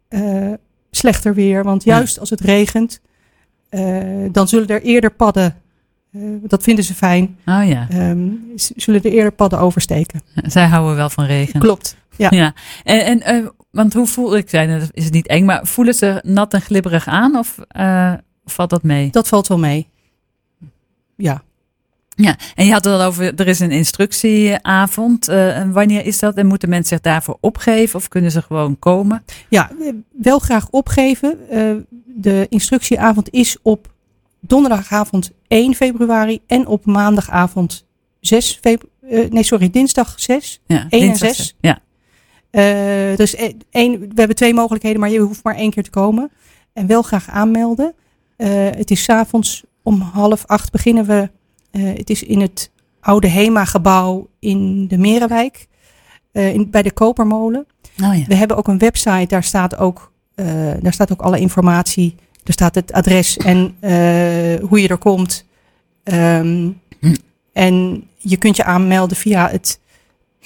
eh, 0.07 0.53
slechter 0.91 1.33
weer. 1.33 1.63
Want 1.63 1.83
Ja. 1.83 1.95
juist 1.95 2.19
als 2.19 2.29
het 2.29 2.39
regent, 2.39 3.01
eh, 3.69 4.25
dan 4.31 4.47
zullen 4.47 4.67
er 4.67 4.81
eerder 4.81 5.11
padden. 5.11 5.55
dat 6.41 6.63
vinden 6.63 6.83
ze 6.83 6.93
fijn. 6.93 7.37
Oh 7.45 7.67
ja, 7.67 7.87
ehm, 7.89 8.29
zullen 8.55 9.03
er 9.03 9.11
eerder 9.11 9.31
padden 9.31 9.59
oversteken. 9.59 10.21
zij 10.35 10.65
houden 10.67 10.95
wel 10.95 11.09
van 11.09 11.25
regen. 11.25 11.59
Klopt. 11.59 11.97
Ja. 12.17 12.27
Ja, 12.31 12.53
en, 12.83 13.21
en 13.21 13.51
want 13.71 13.93
hoe 13.93 14.07
voel 14.07 14.37
ik 14.37 14.51
net, 14.51 14.89
is 14.93 15.03
het 15.03 15.13
niet 15.13 15.27
eng, 15.27 15.45
maar 15.45 15.65
voelen 15.67 15.93
ze 15.93 16.19
nat 16.25 16.53
en 16.53 16.61
glibberig 16.61 17.07
aan 17.07 17.35
of, 17.37 17.57
of 18.45 18.53
valt 18.53 18.69
dat 18.69 18.83
mee? 18.83 19.09
Dat 19.09 19.27
valt 19.27 19.47
wel 19.47 19.59
mee. 19.59 19.87
Ja. 21.15 21.43
Ja, 22.21 22.36
en 22.55 22.65
je 22.65 22.71
had 22.71 22.84
het 22.84 22.93
al 22.93 23.01
over, 23.01 23.36
er 23.36 23.47
is 23.47 23.60
een 23.60 23.71
instructieavond. 23.71 25.27
eh, 25.27 25.58
en 25.58 25.71
wanneer 25.71 26.05
is 26.05 26.19
dat? 26.19 26.36
En 26.36 26.47
moeten 26.47 26.69
mensen 26.69 26.88
zich 26.95 27.01
daarvoor 27.05 27.38
opgeven 27.41 27.95
of 27.99 28.08
kunnen 28.08 28.32
ze 28.32 28.41
gewoon 28.41 28.79
komen? 28.79 29.23
Ja, 29.49 29.71
eh, 29.82 29.93
wel 30.12 30.39
graag 30.39 30.69
opgeven. 30.69 31.49
Eh, 31.49 31.71
de 32.05 32.45
instructieavond 32.49 33.29
is 33.29 33.58
op 33.62 33.88
donderdagavond 34.39 35.32
1 35.47 35.75
februari 35.75 36.39
en 36.47 36.67
op 36.67 36.86
maandagavond 36.86 37.86
6 38.19 38.60
februari. 38.62 39.29
nee, 39.29 39.43
sorry, 39.43 39.69
dinsdag 39.69 40.13
6. 40.19 40.62
Ja, 40.65 40.77
1 40.77 40.88
en 40.89 40.99
dinsdag 41.08 41.36
6. 41.36 41.55
Ja, 41.62 41.79
Eh, 42.51 43.15
dus 43.15 43.36
één, 43.71 43.99
we 43.99 44.08
hebben 44.15 44.36
twee 44.36 44.53
mogelijkheden, 44.53 44.99
maar 44.99 45.10
je 45.10 45.19
hoeft 45.19 45.43
maar 45.43 45.55
één 45.55 45.71
keer 45.71 45.84
te 45.84 45.89
komen. 45.89 46.32
En 46.73 46.88
wel 46.88 47.01
graag 47.01 47.29
aanmelden. 47.29 47.93
Eh, 48.36 48.49
het 48.51 48.91
is 48.91 49.03
's 49.03 49.10
avonds 49.10 49.63
om 49.84 50.01
half 50.01 50.45
acht 50.45 50.71
beginnen 50.71 51.05
we. 51.05 51.29
Eh, 51.71 51.82
het 51.84 52.10
is 52.10 52.23
in 52.23 52.41
het 52.41 52.71
oude 52.99 53.27
HEMA-gebouw 53.27 54.27
in 54.39 54.88
de 54.88 54.97
Merenwijk. 54.97 55.67
eh, 56.32 56.53
in, 56.53 56.69
bij 56.69 56.82
de 56.82 56.91
Kopermolen. 56.91 57.65
oh 58.03 58.17
ja. 58.17 58.25
We 58.25 58.36
hebben 58.36 58.58
ook 58.58 58.67
een 58.67 58.77
website, 58.77 59.25
daar 59.27 59.43
staat 59.43 59.77
ook, 59.77 60.12
eh, 60.36 60.45
daar 60.82 60.93
staat 60.93 61.12
ook 61.12 61.21
alle 61.21 61.39
informatie. 61.39 62.15
Er 62.43 62.53
staat 62.53 62.75
het 62.75 62.91
adres 62.91 63.38
en 63.38 63.75
hoe 64.69 64.82
je 64.82 64.88
er 64.88 64.97
komt. 64.97 65.45
Ehm, 66.03 66.69
Hm. 66.99 67.15
En 67.53 68.03
je 68.17 68.38
kunt 68.38 68.55
je 68.55 68.63
aanmelden 68.63 69.17
via 69.17 69.49
het 69.49 69.79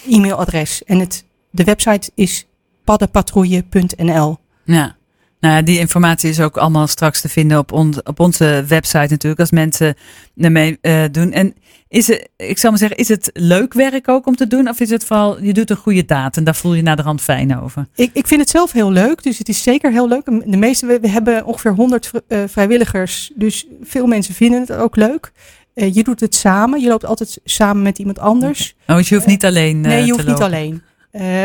e-mailadres. 0.10 0.84
En 0.84 1.00
het, 1.00 1.26
de 1.50 1.64
website 1.64 2.12
is 2.16 2.46
paddenpatrouille.nl. 2.84 4.38
Ja. 4.64 4.96
Nou, 5.44 5.56
ja, 5.56 5.62
die 5.62 5.80
informatie 5.80 6.30
is 6.30 6.40
ook 6.40 6.58
allemaal 6.58 6.88
straks 6.88 7.22
te 7.22 7.30
vinden 7.30 7.58
op, 7.58 7.72
on- 7.72 7.96
op 8.04 8.20
onze 8.20 8.64
website 8.68 9.08
natuurlijk, 9.10 9.40
als 9.40 9.52
mensen 9.52 9.96
ermee 10.38 10.78
eh, 10.82 11.04
doen. 11.12 11.32
En 11.32 11.54
is 11.88 12.08
het, 12.08 12.30
ik 12.38 12.58
zal 12.58 12.70
maar 12.70 12.80
zeggen, 12.80 12.98
is 12.98 13.08
het 13.08 13.30
leuk 13.34 13.74
werk 13.74 14.10
ook 14.10 14.26
om 14.28 14.36
te 14.36 14.48
doen? 14.48 14.70
Of 14.70 14.80
is 14.80 14.90
het 14.90 15.04
vooral, 15.06 15.42
je 15.44 15.54
doet 15.54 15.70
een 15.70 15.76
goede 15.76 16.06
daad 16.06 16.38
en 16.38 16.44
daar 16.44 16.56
voel 16.56 16.74
je 16.74 16.82
naar 16.82 16.96
de 16.96 17.02
rand 17.02 17.22
fijn 17.22 17.60
over? 17.60 17.88
Ik, 17.96 18.10
ik 18.14 18.28
vind 18.28 18.42
het 18.42 18.50
zelf 18.50 18.72
heel 18.72 18.92
leuk, 18.92 19.24
dus 19.24 19.38
het 19.38 19.50
is 19.50 19.64
zeker 19.64 19.92
heel 19.92 20.08
leuk. 20.08 20.26
De 20.26 20.58
meeste, 20.58 20.86
we, 20.86 21.00
we 21.00 21.10
hebben 21.10 21.46
ongeveer 21.46 21.72
100 21.74 22.08
vri- 22.08 22.20
eh, 22.28 22.40
vrijwilligers, 22.48 23.32
dus 23.36 23.66
veel 23.82 24.06
mensen 24.06 24.34
vinden 24.34 24.60
het 24.60 24.72
ook 24.72 24.96
leuk. 24.96 25.32
Eh, 25.74 25.94
je 25.94 26.04
doet 26.04 26.20
het 26.20 26.36
samen, 26.36 26.82
je 26.82 26.88
loopt 26.88 27.06
altijd 27.06 27.40
samen 27.44 27.82
met 27.82 27.98
iemand 28.00 28.20
anders. 28.20 28.76
Oh, 28.88 28.96
dus 28.96 29.10
je 29.10 29.16
hoeft 29.16 29.28
niet 29.28 29.46
alleen 29.46 29.82
Nee, 29.82 30.06
je 30.06 30.12
hoeft 30.12 30.28
niet 30.28 30.42
alleen. 30.42 30.82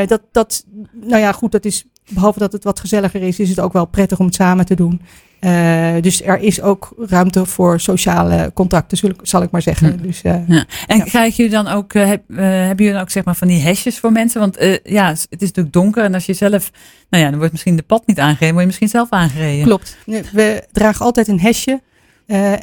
Dat, 0.07 0.21
dat, 0.33 0.65
nou 0.93 1.21
ja, 1.23 1.33
goed, 1.33 1.53
dat 1.53 1.65
is, 1.65 1.85
behalve 2.09 2.38
dat 2.38 2.53
het 2.53 2.64
wat 2.64 2.81
gezelliger 2.81 3.23
is, 3.23 3.38
is 3.38 3.49
het 3.49 3.61
ook 3.61 3.73
wel 3.73 3.85
prettig 3.87 4.18
om 4.18 4.27
het 4.27 4.35
samen 4.35 4.66
te 4.66 4.75
doen. 4.75 5.01
Eh, 5.38 5.94
dus 6.01 6.23
er 6.23 6.38
is 6.40 6.61
ook 6.62 6.92
ruimte 6.99 7.47
voor 7.47 7.81
sociale 7.81 8.51
contacten, 8.55 8.97
zul 8.99 9.11
ik, 9.11 9.16
zal 9.23 9.42
ik 9.42 9.51
maar 9.51 9.62
zeggen. 9.62 10.03
Dus, 10.03 10.23
eh, 10.23 10.49
Ja. 10.49 10.64
En 10.87 10.97
Ja. 10.97 11.05
krijg 11.05 11.37
je 11.37 11.49
dan 11.49 11.66
ook, 11.68 11.92
eh, 11.94 12.07
heb, 12.07 12.23
hebben 12.37 12.77
jullie 12.77 12.92
dan 12.92 13.01
ook 13.03 13.11
zeg 13.11 13.25
maar 13.25 13.37
van 13.37 13.49
die 13.49 13.61
hesjes 13.61 13.99
voor 13.99 14.12
mensen? 14.12 14.40
Want 14.40 14.57
ja, 14.85 15.09
het 15.09 15.27
is 15.29 15.38
natuurlijk 15.49 15.73
donker 15.73 16.05
en 16.05 16.14
als 16.14 16.27
je 16.27 16.33
zelf, 16.35 16.71
nou 17.11 17.23
ja, 17.25 17.29
dan 17.29 17.38
wordt 17.38 17.53
misschien 17.53 17.77
de 17.77 17.83
pad 17.83 18.07
niet 18.07 18.18
aangereden, 18.18 18.49
word 18.51 18.61
je 18.61 18.66
misschien 18.66 18.88
zelf 18.88 19.11
aangereden. 19.11 19.64
Klopt. 19.64 19.97
We 20.33 20.64
dragen 20.73 21.05
altijd 21.05 21.29
een 21.29 21.40
hesje. 21.40 21.81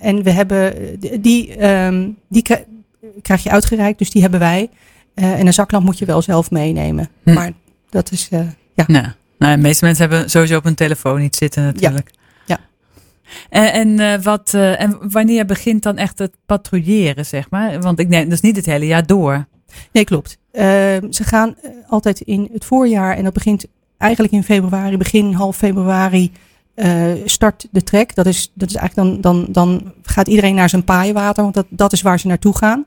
en 0.01 0.23
we 0.23 0.29
hebben, 0.31 0.73
die, 0.99 1.19
die, 1.21 1.55
ehm, 1.55 2.09
die 2.29 2.41
krij- 2.41 2.65
krijg 3.21 3.43
je 3.43 3.49
uitgereikt, 3.49 3.99
dus 3.99 4.09
die 4.09 4.21
hebben 4.21 4.39
wij. 4.39 4.69
En 5.13 5.47
een 5.47 5.53
zaklamp 5.53 5.85
moet 5.85 5.97
je 5.97 6.05
wel 6.05 6.21
zelf 6.21 6.51
meenemen. 6.51 7.09
Hm. 7.23 7.33
Maar 7.33 7.51
dat 7.89 8.11
is, 8.11 8.29
ja. 8.75 9.15
Ja. 9.37 9.45
Nou, 9.45 9.55
de 9.55 9.61
meeste 9.61 9.85
mensen 9.85 10.09
hebben 10.09 10.29
sowieso 10.29 10.57
op 10.57 10.63
hun 10.63 10.75
telefoon 10.75 11.21
iets 11.21 11.37
zitten 11.37 11.63
natuurlijk. 11.63 12.11
Ja. 12.45 12.59
En, 13.49 13.73
en, 13.73 13.99
eh, 13.99 14.23
wat, 14.23 14.53
eh, 14.53 14.81
en 14.81 15.11
wanneer 15.11 15.45
begint 15.45 15.83
dan 15.83 15.97
echt 15.97 16.19
het 16.19 16.35
patrouilleren, 16.45 17.25
zeg 17.25 17.49
maar? 17.49 17.79
Want 17.81 17.99
ik 17.99 18.07
neem, 18.07 18.23
dat 18.23 18.33
is 18.33 18.41
niet 18.41 18.55
het 18.55 18.65
hele 18.65 18.85
jaar 18.85 19.05
door. 19.05 19.45
Nee, 19.91 20.03
klopt. 20.03 20.37
Ze 21.09 21.23
gaan 21.23 21.55
eh, 21.61 21.71
altijd 21.87 22.21
in 22.21 22.49
het 22.53 22.65
voorjaar 22.65 23.17
en 23.17 23.23
dat 23.23 23.33
begint 23.33 23.65
eigenlijk 23.97 24.33
in 24.33 24.43
februari, 24.43 24.97
begin 24.97 25.33
half 25.33 25.57
februari 25.57 26.31
eh, 26.73 27.11
start 27.25 27.67
de 27.71 27.83
trek. 27.83 28.15
Dat 28.15 28.25
is, 28.25 28.51
dat 28.53 28.69
is 28.69 28.75
eigenlijk 28.75 29.09
dan, 29.09 29.21
dan, 29.21 29.45
dan 29.49 29.93
gaat 30.03 30.27
iedereen 30.27 30.55
naar 30.55 30.69
zijn 30.69 30.83
paaienwater, 30.83 31.43
want 31.43 31.55
dat, 31.55 31.65
dat 31.69 31.93
is 31.93 32.01
waar 32.01 32.19
ze 32.19 32.27
naartoe 32.27 32.57
gaan. 32.57 32.85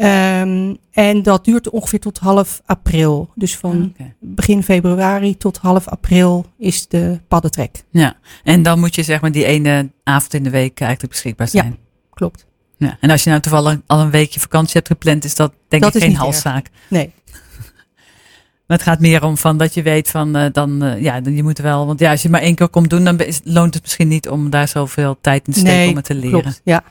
Ehm, 0.00 0.74
en 0.92 1.22
dat 1.22 1.44
duurt 1.44 1.70
ongeveer 1.70 2.00
tot 2.00 2.18
half 2.18 2.60
april. 2.66 3.30
Dus 3.34 3.56
van 3.56 3.92
Oké. 3.98 4.14
begin 4.20 4.62
februari 4.62 5.36
tot 5.36 5.56
half 5.58 5.88
april 5.88 6.46
is 6.58 6.88
de 6.88 7.20
paddentrek. 7.28 7.82
Ja, 7.90 8.16
en 8.44 8.62
dan 8.62 8.78
moet 8.80 8.94
je 8.94 9.02
zeg 9.02 9.20
maar 9.20 9.32
die 9.32 9.44
ene 9.44 9.90
avond 10.04 10.34
in 10.34 10.42
de 10.42 10.50
week 10.50 10.80
eigenlijk 10.80 11.12
beschikbaar 11.12 11.48
Ja. 11.52 11.60
zijn. 11.62 11.76
Klopt. 12.14 12.46
Ja. 12.76 12.96
En 13.00 13.10
als 13.10 13.24
je 13.24 13.30
nou 13.30 13.42
toevallig 13.42 13.78
al 13.86 14.00
een 14.00 14.10
weekje 14.10 14.40
vakantie 14.40 14.72
hebt 14.74 14.86
gepland, 14.86 15.24
is 15.24 15.34
dat 15.34 15.52
denk 15.68 15.82
Dat 15.82 15.94
ik 15.94 16.00
geen 16.02 16.10
erg. 16.10 16.20
halszaak. 16.20 16.66
Nee. 16.88 17.12
Maar 18.66 18.78
het 18.78 18.88
gaat 18.88 19.00
meer 19.00 19.24
om 19.24 19.36
van 19.36 19.56
dat 19.58 19.74
je 19.74 19.82
weet 19.82 20.10
van 20.10 20.36
eh, 20.36 20.52
dan, 20.52 20.82
eh, 20.82 21.02
ja, 21.02 21.20
dan 21.20 21.34
je 21.36 21.42
moet 21.42 21.58
wel, 21.58 21.86
want 21.86 22.00
ja, 22.00 22.10
als 22.10 22.22
je 22.22 22.28
maar 22.28 22.40
één 22.40 22.54
keer 22.54 22.68
komt 22.68 22.90
doen, 22.90 23.04
dan 23.04 23.18
is, 23.18 23.40
loont 23.44 23.74
het 23.74 23.82
misschien 23.82 24.08
niet 24.08 24.28
om 24.28 24.50
daar 24.50 24.68
zoveel 24.68 25.18
tijd 25.20 25.46
in 25.46 25.52
te 25.52 25.58
steken 25.58 25.78
nee, 25.78 25.88
om 25.90 25.96
het 25.96 26.04
te 26.04 26.14
leren. 26.14 26.40
klopt. 26.40 26.60
Ja. 26.64 26.82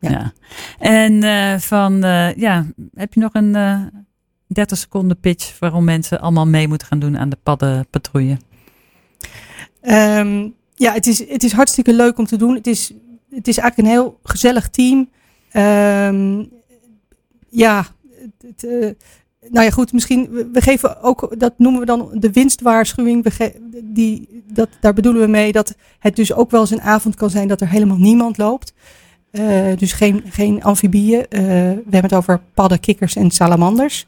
Ja. 0.00 0.10
Ja. 0.10 0.32
En 0.78 1.22
eh, 1.22 1.58
van, 1.60 2.04
eh, 2.04 2.34
ja, 2.34 2.66
heb 2.94 3.14
je 3.14 3.20
nog 3.20 3.34
een 3.34 3.54
eh 3.54 3.80
30 4.46 4.78
seconden 4.78 5.20
pitch 5.20 5.58
waarom 5.58 5.84
mensen 5.84 6.20
allemaal 6.20 6.46
mee 6.46 6.68
moeten 6.68 6.86
gaan 6.86 6.98
doen 6.98 7.18
aan 7.18 7.28
de 7.28 7.38
paddenpatrouille? 7.42 8.36
Ehm, 9.80 10.48
ja, 10.74 10.92
het 10.92 11.06
is, 11.06 11.28
het 11.28 11.42
is 11.44 11.52
hartstikke 11.52 11.92
leuk 11.94 12.18
om 12.18 12.26
te 12.26 12.36
doen. 12.36 12.54
Het 12.54 12.66
is, 12.66 12.92
het 13.30 13.48
is 13.48 13.58
eigenlijk 13.58 13.88
een 13.88 13.94
heel 13.94 14.18
gezellig 14.22 14.68
team. 14.68 15.08
Ehm, 15.50 16.44
ja, 17.48 17.86
het, 18.46 18.96
nou 19.50 19.64
ja, 19.64 19.70
goed, 19.70 19.92
misschien, 19.92 20.30
we, 20.30 20.48
we 20.52 20.60
geven 20.60 21.02
ook, 21.02 21.34
dat 21.38 21.54
noemen 21.58 21.80
we 21.80 21.86
dan 21.86 22.08
de 22.12 22.32
winstwaarschuwing. 22.32 23.22
We 23.22 23.30
ge- 23.30 23.70
die, 23.84 24.42
dat, 24.52 24.68
daar 24.80 24.92
bedoelen 24.94 25.22
we 25.22 25.28
mee 25.28 25.52
dat 25.52 25.74
het 25.98 26.16
dus 26.16 26.32
ook 26.32 26.50
wel 26.50 26.60
eens 26.60 26.70
een 26.70 26.80
avond 26.80 27.14
kan 27.14 27.30
zijn 27.30 27.48
dat 27.48 27.60
er 27.60 27.68
helemaal 27.68 27.96
niemand 27.98 28.38
loopt. 28.38 28.72
Eh, 29.30 29.76
dus 29.76 29.92
geen, 29.92 30.24
geen 30.28 30.62
amfibieën. 30.62 31.26
Eh, 31.28 31.40
we 31.42 31.90
hebben 31.90 32.02
het 32.02 32.14
over 32.14 32.40
padden, 32.54 32.80
kikkers 32.80 33.16
en 33.16 33.30
salamanders. 33.30 34.06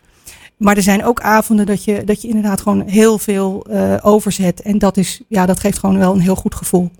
Maar 0.57 0.77
er 0.77 0.83
zijn 0.83 1.05
ook 1.05 1.21
avonden 1.21 1.67
dat 1.67 1.85
je, 1.85 2.05
dat 2.05 2.23
je 2.23 2.29
inderdaad 2.29 2.61
gewoon 2.61 2.89
heel 2.89 3.19
veel 3.19 3.67
eh, 3.71 3.97
overzet. 4.03 4.63
En 4.63 4.79
dat, 4.79 4.97
is, 4.97 5.21
ja, 5.29 5.47
dat 5.47 5.61
geeft 5.61 5.79
gewoon 5.79 5.99
wel 5.99 6.15
een 6.15 6.21
heel 6.21 6.35
goed 6.35 6.55
gevoel. 6.55 6.91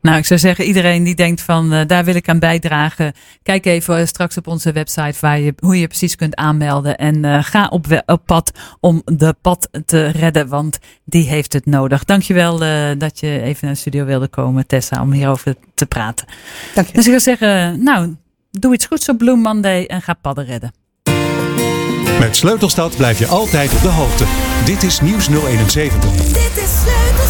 Nou, 0.00 0.16
ik 0.16 0.24
zou 0.24 0.40
zeggen, 0.40 0.64
iedereen 0.64 1.04
die 1.04 1.14
denkt 1.14 1.40
van 1.40 1.72
eh, 1.72 1.86
daar 1.86 2.04
wil 2.04 2.14
ik 2.14 2.28
aan 2.28 2.38
bijdragen. 2.38 3.12
Kijk 3.42 3.66
even 3.66 3.98
eh, 3.98 4.06
straks 4.06 4.36
op 4.36 4.46
onze 4.46 4.72
website 4.72 5.14
waar 5.20 5.40
je, 5.40 5.54
hoe 5.58 5.78
je 5.78 5.86
precies 5.86 6.16
kunt 6.16 6.36
aanmelden. 6.36 6.96
En 6.96 7.24
eh, 7.24 7.42
ga 7.42 7.66
op, 7.66 8.02
pad 8.24 8.52
om 8.80 9.02
de 9.04 9.34
pad 9.42 9.68
te 9.86 10.06
redden, 10.06 10.48
want 10.48 10.78
die 11.04 11.28
heeft 11.28 11.52
het 11.52 11.66
nodig. 11.66 12.04
Dankjewel 12.04 12.62
eh 12.62 12.90
dat 12.98 13.20
je 13.20 13.40
even 13.40 13.58
naar 13.60 13.74
de 13.74 13.80
studio 13.80 14.04
wilde 14.04 14.28
komen, 14.28 14.66
Tessa, 14.66 15.02
om 15.02 15.12
hierover 15.12 15.54
te 15.74 15.86
praten. 15.86 16.26
Dank 16.74 16.86
je. 16.86 16.92
Dus 16.92 17.06
ik 17.06 17.20
zou 17.20 17.36
zeggen, 17.38 17.82
nou, 17.82 18.16
doe 18.50 18.74
iets 18.74 18.86
goeds 18.86 19.08
op 19.08 19.18
Blue 19.18 19.36
Monday 19.36 19.84
en 19.84 20.02
ga 20.02 20.14
padden 20.14 20.44
redden. 20.44 20.72
Met 22.20 22.36
Sleutelstad 22.36 22.96
blijf 22.96 23.18
je 23.18 23.26
altijd 23.26 23.72
op 23.72 23.82
de 23.82 23.88
hoogte. 23.88 24.24
Dit 24.64 24.82
is 24.82 25.00
Nieuws 25.00 25.28
071. 25.28 26.10
Dit 26.10 26.36
is 26.36 26.80
Sleutelstad. 26.82 27.27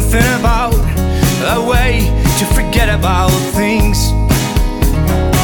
Something 0.00 0.40
about 0.40 0.74
a 1.56 1.64
way 1.66 2.00
to 2.38 2.44
forget 2.54 2.88
about 2.88 3.30
things. 3.54 4.12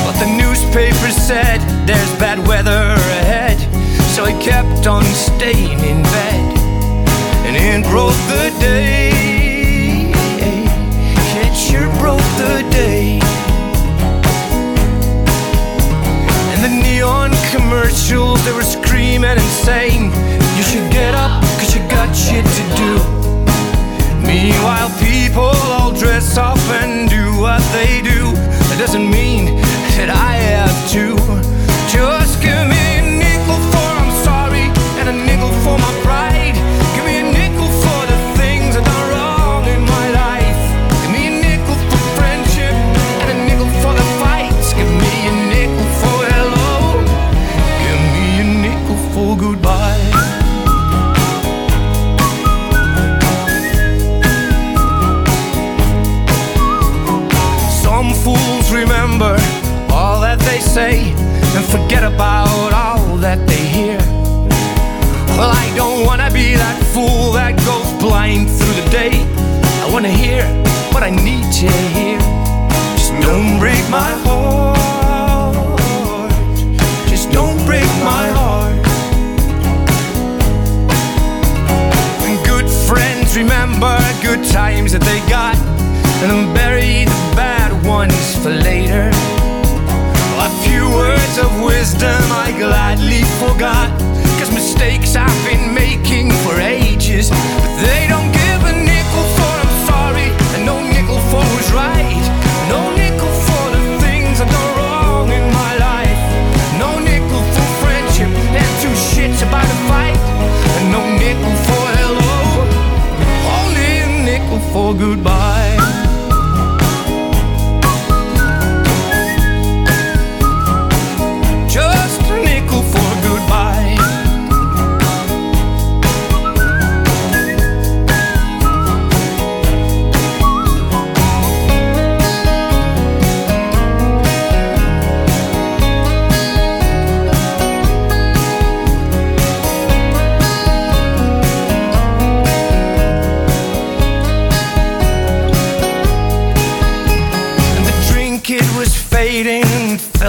But 0.04 0.16
the 0.20 0.28
newspapers 0.36 1.16
said 1.16 1.60
there's 1.86 2.12
bad 2.18 2.38
weather 2.46 2.92
ahead. 3.22 3.58
So 4.14 4.26
he 4.26 4.34
kept 4.42 4.86
on 4.86 5.04
staying 5.04 5.78
in 5.80 6.02
bed. 6.02 6.58
And 7.46 7.56
it 7.56 7.88
broke 7.88 8.20
the 8.28 8.52
day. 8.60 10.12
It 11.40 11.54
sure 11.56 11.88
broke 11.98 12.28
the 12.36 12.68
day. 12.70 13.20
And 16.52 16.60
the 16.62 16.72
neon 16.84 17.30
commercials, 17.50 18.44
they 18.44 18.52
were 18.52 18.62
screaming 18.62 19.38
and 19.38 19.52
saying, 19.64 20.12
You 20.56 20.62
should 20.62 20.92
get 20.92 21.14
up, 21.14 21.42
cause 21.58 21.74
you 21.74 21.80
got 21.88 22.12
shit 22.14 22.44
to 22.44 22.76
do. 22.76 23.21
Meanwhile, 24.32 24.88
people 24.98 25.52
all 25.76 25.92
dress 25.92 26.38
up 26.38 26.56
and 26.80 27.10
do 27.10 27.38
what 27.38 27.60
they 27.70 28.00
do. 28.00 28.32
That 28.68 28.78
doesn't 28.78 29.10
mean 29.10 29.56
that 29.98 30.08
I 30.08 30.36
have 30.36 30.90
to. 30.92 31.31
Say 60.72 61.12
and 61.56 61.64
forget 61.66 62.02
about 62.02 62.72
all 62.72 63.18
that 63.18 63.46
they 63.46 63.62
hear. 63.76 63.98
Well, 65.36 65.52
I 65.52 65.70
don't 65.76 66.06
wanna 66.06 66.30
be 66.30 66.54
that 66.54 66.76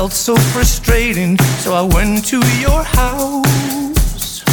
felt 0.04 0.12
so 0.12 0.36
frustrating. 0.52 1.38
So 1.64 1.74
I 1.74 1.82
went 1.82 2.26
to 2.26 2.40
your 2.60 2.84
house. 2.84 4.44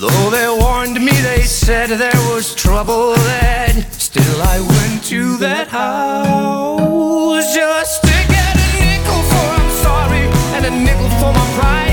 Though 0.00 0.30
they 0.30 0.48
warned 0.62 1.00
me, 1.00 1.10
they 1.10 1.42
said 1.42 1.88
there 1.90 2.22
was 2.30 2.54
trouble 2.54 3.14
ahead. 3.14 3.92
Still, 3.92 4.40
I 4.40 4.60
went 4.60 5.02
to 5.06 5.36
that 5.38 5.66
house 5.66 7.52
just 7.52 8.02
to 8.02 8.16
get 8.34 8.54
a 8.54 8.68
nickel 8.78 9.22
for 9.30 9.46
I'm 9.58 9.70
sorry 9.82 10.26
and 10.54 10.66
a 10.66 10.70
nickel 10.70 11.10
for 11.18 11.32
my 11.32 11.46
pride. 11.58 11.91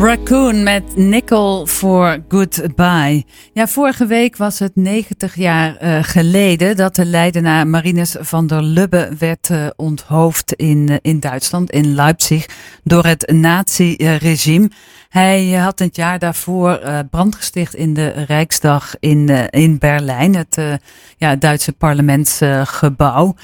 Raccoon 0.00 0.62
met 0.62 0.96
Nickel 0.96 1.66
for 1.66 2.24
Goodbye. 2.28 3.24
Ja, 3.52 3.66
vorige 3.66 4.06
week 4.06 4.36
was 4.36 4.58
het 4.58 4.76
90 4.76 5.34
jaar 5.34 5.76
eh, 5.76 5.98
geleden 6.02 6.76
dat 6.76 6.94
de 6.94 7.04
Leidenaar 7.04 7.66
Marinus 7.66 8.16
van 8.20 8.46
der 8.46 8.62
Lubbe 8.62 9.08
werd 9.18 9.50
eh, 9.50 9.66
onthoofd 9.76 10.52
in, 10.52 10.88
eh, 10.88 10.96
in 11.02 11.20
Duitsland, 11.20 11.70
in 11.70 11.94
Leipzig, 11.94 12.46
door 12.84 13.04
het 13.04 13.32
nazi-regime. 13.32 14.70
Hij 15.08 15.50
had 15.50 15.78
het 15.78 15.96
jaar 15.96 16.18
daarvoor 16.18 16.80
brand 17.10 17.34
gesticht 17.34 17.74
in 17.74 17.94
de 17.94 18.08
Rijksdag 18.08 18.94
in, 19.00 19.28
in 19.50 19.78
Berlijn, 19.78 20.36
het 20.36 20.58
ja, 21.16 21.36
Duitse 21.36 21.72
parlementsgebouw. 21.72 23.34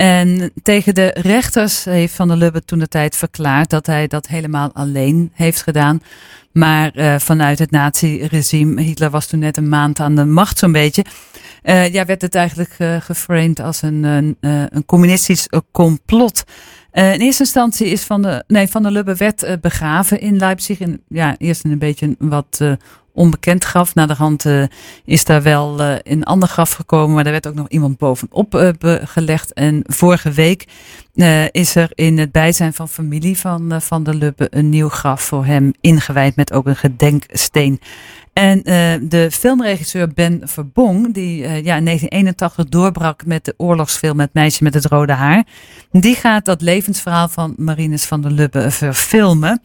En 0.00 0.52
tegen 0.62 0.94
de 0.94 1.16
rechters 1.22 1.84
heeft 1.84 2.14
Van 2.14 2.28
der 2.28 2.36
Lubbe 2.36 2.64
toen 2.64 2.78
de 2.78 2.88
tijd 2.88 3.16
verklaard 3.16 3.70
dat 3.70 3.86
hij 3.86 4.06
dat 4.06 4.26
helemaal 4.26 4.70
alleen 4.72 5.30
heeft 5.34 5.62
gedaan. 5.62 6.02
Maar 6.52 6.90
eh, 6.94 7.18
vanuit 7.18 7.58
het 7.58 7.70
nazi-regime, 7.70 8.80
Hitler 8.80 9.10
was 9.10 9.26
toen 9.26 9.38
net 9.38 9.56
een 9.56 9.68
maand 9.68 10.00
aan 10.00 10.14
de 10.14 10.24
macht 10.24 10.58
zo'n 10.58 10.72
beetje. 10.72 11.04
eh, 11.62 11.92
ja, 11.92 12.04
werd 12.04 12.22
het 12.22 12.34
eigenlijk 12.34 12.74
eh, 12.78 12.96
geframed 13.00 13.60
als 13.60 13.82
een, 13.82 14.04
een, 14.04 14.36
een 14.40 14.84
communistisch 14.86 15.48
complot. 15.72 16.44
In 16.92 17.02
eerste 17.02 17.42
instantie 17.42 17.86
is 17.86 18.02
Van 18.02 18.22
de, 18.22 18.44
nee, 18.46 18.68
Van 18.68 18.82
der 18.82 18.92
Lubbe 18.92 19.16
werd 19.16 19.56
begraven 19.60 20.20
in 20.20 20.36
Leipzig. 20.36 20.78
In, 20.78 21.02
ja, 21.08 21.34
eerst 21.38 21.64
een 21.64 21.78
beetje 21.78 22.06
een 22.06 22.28
wat 22.28 22.58
eh, 22.60 22.72
onbekend 23.20 23.64
graf. 23.64 23.94
Na 23.94 24.06
de 24.06 24.14
hand 24.14 24.46
eh, 24.46 24.62
is 25.04 25.24
daar 25.24 25.42
wel 25.42 25.80
eh, 25.80 25.94
een 26.02 26.24
ander 26.24 26.48
graf 26.48 26.72
gekomen, 26.72 27.14
maar 27.14 27.24
daar 27.24 27.32
werd 27.32 27.46
ook 27.46 27.54
nog 27.54 27.68
iemand 27.68 27.98
bovenop 27.98 28.54
eh, 28.54 28.94
gelegd. 29.04 29.52
En 29.52 29.82
vorige 29.86 30.30
week 30.30 30.68
is 31.50 31.74
er 31.74 31.90
in 31.94 32.18
het 32.18 32.32
bijzijn 32.32 32.72
van 32.72 32.88
familie 32.88 33.38
van 33.38 33.82
Van 33.82 34.02
der 34.02 34.14
Lubbe 34.14 34.46
een 34.50 34.68
nieuw 34.68 34.88
graf 34.88 35.22
voor 35.22 35.44
hem 35.44 35.72
ingewijd 35.80 36.36
met 36.36 36.52
ook 36.52 36.66
een 36.66 36.76
gedenksteen. 36.76 37.80
En 38.32 38.62
de 39.08 39.28
filmregisseur 39.30 40.08
Ben 40.08 40.40
Verbong, 40.44 41.14
die 41.14 41.36
ja, 41.38 41.76
in 41.76 41.84
1981 41.84 42.64
doorbrak 42.64 43.26
met 43.26 43.44
de 43.44 43.54
oorlogsfilm 43.56 44.20
Het 44.20 44.34
meisje 44.34 44.62
met 44.64 44.74
het 44.74 44.84
rode 44.84 45.12
haar, 45.12 45.44
die 45.90 46.14
gaat 46.14 46.44
dat 46.44 46.60
levensverhaal 46.60 47.28
van 47.28 47.54
Marinus 47.56 48.04
van 48.04 48.20
der 48.20 48.30
Lubbe 48.30 48.70
verfilmen. 48.70 49.62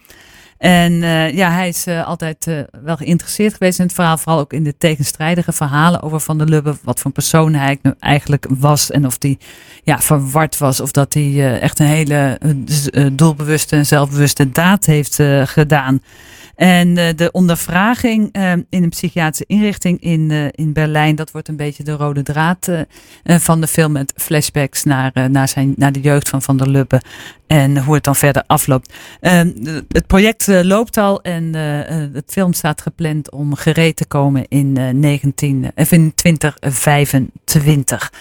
En 0.58 1.04
eh, 1.04 1.34
ja, 1.34 1.52
hij 1.52 1.68
is 1.68 1.86
eh, 1.86 2.08
altijd 2.08 2.48
eh, 2.48 2.60
wel 2.84 2.98
geïnteresseerd 2.98 3.54
geweest 3.54 3.80
in 3.80 3.86
het 3.86 3.94
verhaal. 3.94 4.18
Vooral 4.18 4.40
ook 4.40 4.54
in 4.54 4.64
de 4.64 4.78
tegenstrijdige 4.78 5.52
verhalen 5.52 6.02
over 6.02 6.20
Van 6.20 6.38
der 6.38 6.48
Lubbe. 6.48 6.76
Wat 6.84 7.00
voor 7.00 7.12
persoon 7.12 7.54
hij 7.54 7.80
eigenlijk 8.00 8.46
was. 8.50 8.92
En 8.92 9.06
of 9.06 9.16
hij 9.20 9.38
ja, 9.84 10.00
verward 10.00 10.58
was. 10.58 10.80
Of 10.80 10.92
dat 10.92 11.14
hij 11.14 11.60
echt 11.60 11.80
een 11.80 11.86
hele 11.86 12.40
doelbewuste 13.12 13.76
en 13.76 13.86
zelfbewuste 13.86 14.52
daad 14.52 14.86
heeft 14.86 15.20
gedaan. 15.44 16.02
En 16.56 16.98
eh, 16.98 17.16
de 17.16 17.32
ondervraging 17.32 18.30
eh, 18.32 18.52
in 18.52 18.84
een 18.84 18.90
psychiatrische 18.90 19.46
inrichting 19.48 20.02
in, 20.02 20.32
eh, 20.32 20.46
in 20.52 20.74
Berlijn, 20.74 21.16
dat 21.16 21.32
wordt 21.32 21.48
een 21.48 21.56
beetje 21.56 21.84
de 21.84 21.92
rode 21.92 22.24
draad 22.24 22.70
van 23.24 23.62
de 23.62 23.68
film 23.68 23.92
met 23.92 24.14
flashbacks 24.16 24.84
naar, 24.84 25.30
naar, 25.30 25.48
zijn, 25.48 25.74
naar 25.78 25.92
de 25.92 26.00
jeugd 26.00 26.30
van 26.30 26.42
Van 26.42 26.58
der 26.58 26.70
Lubbe 26.70 27.02
en 27.48 27.84
hoe 27.84 27.94
het 27.94 28.04
dan 28.04 28.16
verder 28.16 28.44
afloopt. 28.48 28.94
Ehm, 29.20 29.52
het 29.88 30.08
project 30.08 30.48
loopt 30.48 30.98
al 30.98 31.22
en 31.22 31.54
het 32.14 32.32
film 32.32 32.54
staat 32.54 32.82
gepland 32.82 33.32
om 33.32 33.56
gereed 33.56 33.96
te 33.96 34.06
komen 34.06 34.46
in, 34.48 34.78
eh, 34.78 34.90
19, 34.90 35.72
of 35.76 35.92
in 35.92 36.14
2025. 36.16 38.12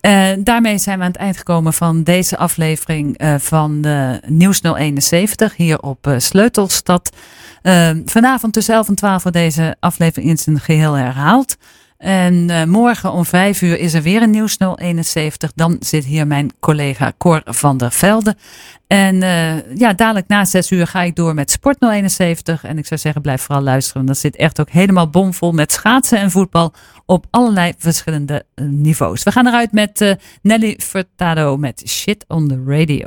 Eh, 0.00 0.28
daarmee 0.38 0.78
zijn 0.78 0.98
we 0.98 1.04
aan 1.04 1.10
het 1.10 1.20
eind 1.20 1.36
gekomen 1.36 1.72
van 1.72 2.02
deze 2.02 2.36
aflevering 2.36 3.20
van 3.38 3.86
Nieuws 4.26 4.60
071 4.62 5.56
hier 5.56 5.80
op 5.80 6.14
Sleutelstad. 6.16 7.10
Eh, 7.62 7.90
vanavond 8.04 8.52
tussen 8.52 8.74
11 8.74 8.88
en 8.88 8.94
12 8.94 9.22
wordt 9.22 9.38
deze 9.38 9.76
aflevering 9.80 10.30
in 10.30 10.38
zijn 10.38 10.60
geheel 10.60 10.92
herhaald. 10.92 11.56
En 11.98 12.50
eh, 12.50 12.64
morgen 12.64 13.12
om 13.12 13.24
5 13.24 13.62
uur 13.62 13.78
is 13.78 13.94
er 13.94 14.02
weer 14.02 14.22
een 14.22 14.30
Nieuws 14.30 14.56
071. 14.56 15.52
Dan 15.54 15.76
zit 15.80 16.04
hier 16.04 16.26
mijn 16.26 16.50
collega 16.60 17.12
Cor 17.18 17.40
van 17.44 17.76
der 17.76 17.92
Velde. 17.92 18.36
En 18.86 19.22
eh, 19.22 19.76
ja, 19.76 19.92
dadelijk 19.92 20.28
na 20.28 20.44
6 20.44 20.70
uur 20.70 20.86
ga 20.86 21.02
ik 21.02 21.16
door 21.16 21.34
met 21.34 21.50
Sport 21.50 21.76
071. 21.80 22.64
En 22.64 22.78
ik 22.78 22.86
zou 22.86 23.00
zeggen, 23.00 23.22
blijf 23.22 23.42
vooral 23.42 23.64
luisteren. 23.64 23.96
Want 23.96 24.08
dat 24.08 24.18
zit 24.18 24.36
echt 24.36 24.60
ook 24.60 24.70
helemaal 24.70 25.10
bomvol 25.10 25.52
met 25.52 25.72
schaatsen 25.72 26.18
en 26.18 26.30
voetbal 26.30 26.72
op 27.06 27.26
allerlei 27.30 27.72
verschillende 27.78 28.44
eh, 28.54 28.64
niveaus. 28.64 29.22
We 29.22 29.32
gaan 29.32 29.46
eruit 29.46 29.72
met 29.72 30.16
Nelly 30.42 30.78
Furtado 30.82 31.56
met 31.56 31.82
Shit 31.86 32.24
on 32.28 32.48
the 32.48 32.62
Radio. 32.66 33.06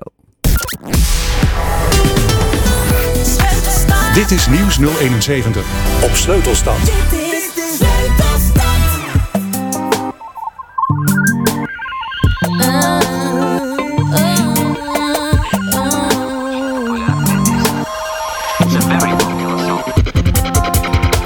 Dit 4.14 4.32
is 4.32 4.48
Nieuws 4.48 4.76
071 4.76 5.66
op 6.04 6.10
Sleutelstad. 6.14 6.76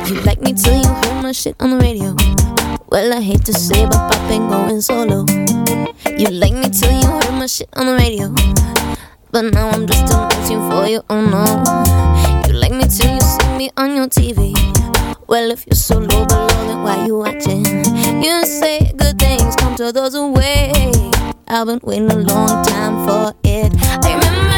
You 0.05 0.21
like 0.23 0.41
me 0.41 0.53
till 0.53 0.73
you 0.73 0.87
heard 0.87 1.21
my 1.21 1.33
shit 1.33 1.53
on 1.57 1.69
the 1.69 1.77
radio. 1.79 2.13
Well, 2.89 3.13
I 3.13 3.21
hate 3.21 3.43
to 3.45 3.53
say, 3.53 3.85
but 3.85 3.97
Pop 3.97 4.29
ain't 4.29 4.49
going 4.49 4.81
solo. 4.81 5.25
You 6.17 6.29
like 6.29 6.53
me 6.53 6.69
till 6.69 6.91
you 6.91 7.07
heard 7.07 7.33
my 7.33 7.47
shit 7.47 7.67
on 7.73 7.85
the 7.85 7.95
radio. 7.95 8.29
But 9.31 9.53
now 9.53 9.69
I'm 9.69 9.87
just 9.87 10.13
a 10.13 10.69
for 10.69 10.87
you, 10.87 11.01
oh 11.09 11.21
no. 11.21 12.34
Like 12.65 12.73
me 12.81 12.87
till 12.87 13.13
you 13.13 13.21
see 13.21 13.57
me 13.59 13.69
on 13.77 13.95
your 13.95 14.07
TV. 14.07 14.51
Well, 15.27 15.51
if 15.51 15.67
you're 15.67 15.75
so 15.75 15.99
low 15.99 16.25
below, 16.25 16.47
then 16.47 16.81
why 16.81 17.05
you 17.05 17.19
watching? 17.19 17.63
You 18.23 18.43
say 18.43 18.91
good 18.97 19.19
things 19.19 19.55
come 19.55 19.75
to 19.75 19.91
those 19.91 20.13
who 20.13 20.31
wait. 20.31 20.95
I've 21.47 21.67
been 21.67 21.79
waiting 21.83 22.09
a 22.09 22.15
long 22.15 22.65
time 22.65 23.05
for 23.05 23.35
it. 23.43 23.71
I 24.03 24.15
remember 24.15 24.54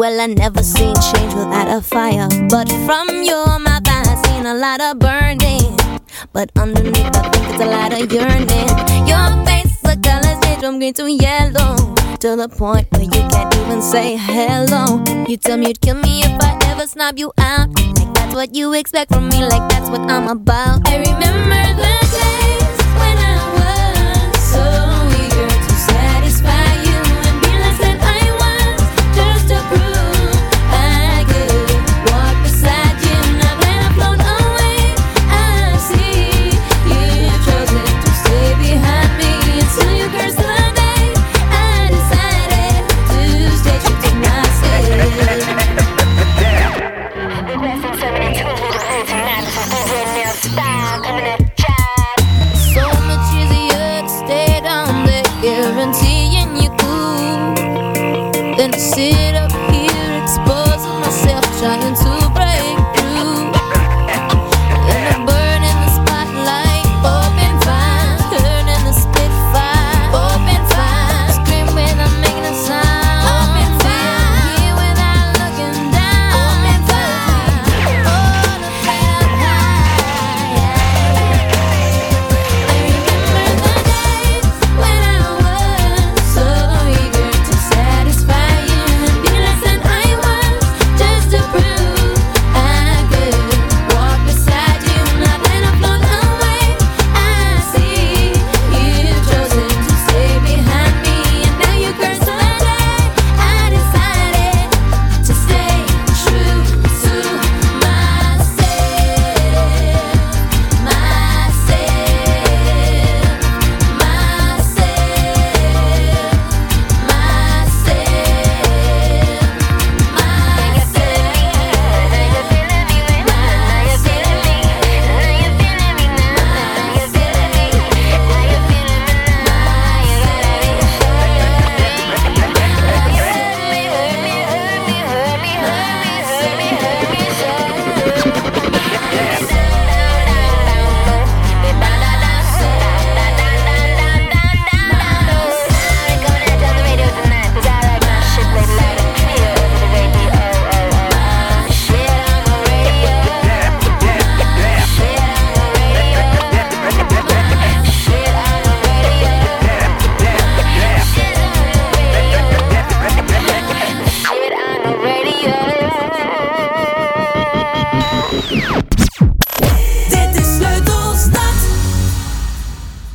Well, 0.00 0.18
I 0.18 0.28
never 0.28 0.62
seen 0.62 0.94
change 1.12 1.34
without 1.34 1.68
a 1.68 1.82
fire. 1.82 2.26
But 2.48 2.72
from 2.86 3.22
your 3.22 3.58
mouth, 3.58 3.84
I 3.84 4.22
seen 4.24 4.46
a 4.46 4.54
lot 4.54 4.80
of 4.80 4.98
burning. 4.98 5.76
But 6.32 6.50
underneath, 6.56 7.14
I 7.14 7.28
think 7.28 7.44
it's 7.50 7.62
a 7.62 7.66
lot 7.66 7.92
of 7.92 8.10
yearning. 8.10 8.70
Your 9.04 9.28
face, 9.44 9.76
the 9.82 10.00
colors 10.02 10.40
change 10.42 10.60
from 10.64 10.78
green 10.78 10.94
to 10.94 11.04
yellow. 11.04 11.76
To 12.20 12.34
the 12.34 12.48
point 12.48 12.90
where 12.92 13.02
you 13.02 13.28
can't 13.28 13.54
even 13.56 13.82
say 13.82 14.16
hello. 14.16 15.04
You 15.28 15.36
tell 15.36 15.58
me 15.58 15.66
you'd 15.68 15.82
kill 15.82 15.96
me 15.96 16.22
if 16.22 16.32
I 16.40 16.58
ever 16.72 16.86
snub 16.86 17.18
you 17.18 17.30
out. 17.36 17.68
Like 17.68 18.14
that's 18.14 18.34
what 18.34 18.54
you 18.54 18.72
expect 18.72 19.12
from 19.12 19.28
me, 19.28 19.44
like 19.44 19.68
that's 19.68 19.90
what 19.90 20.00
I'm 20.00 20.28
about. 20.28 20.88
I 20.88 20.96
remember 20.96 21.60
the 21.76 21.92
days 22.08 22.59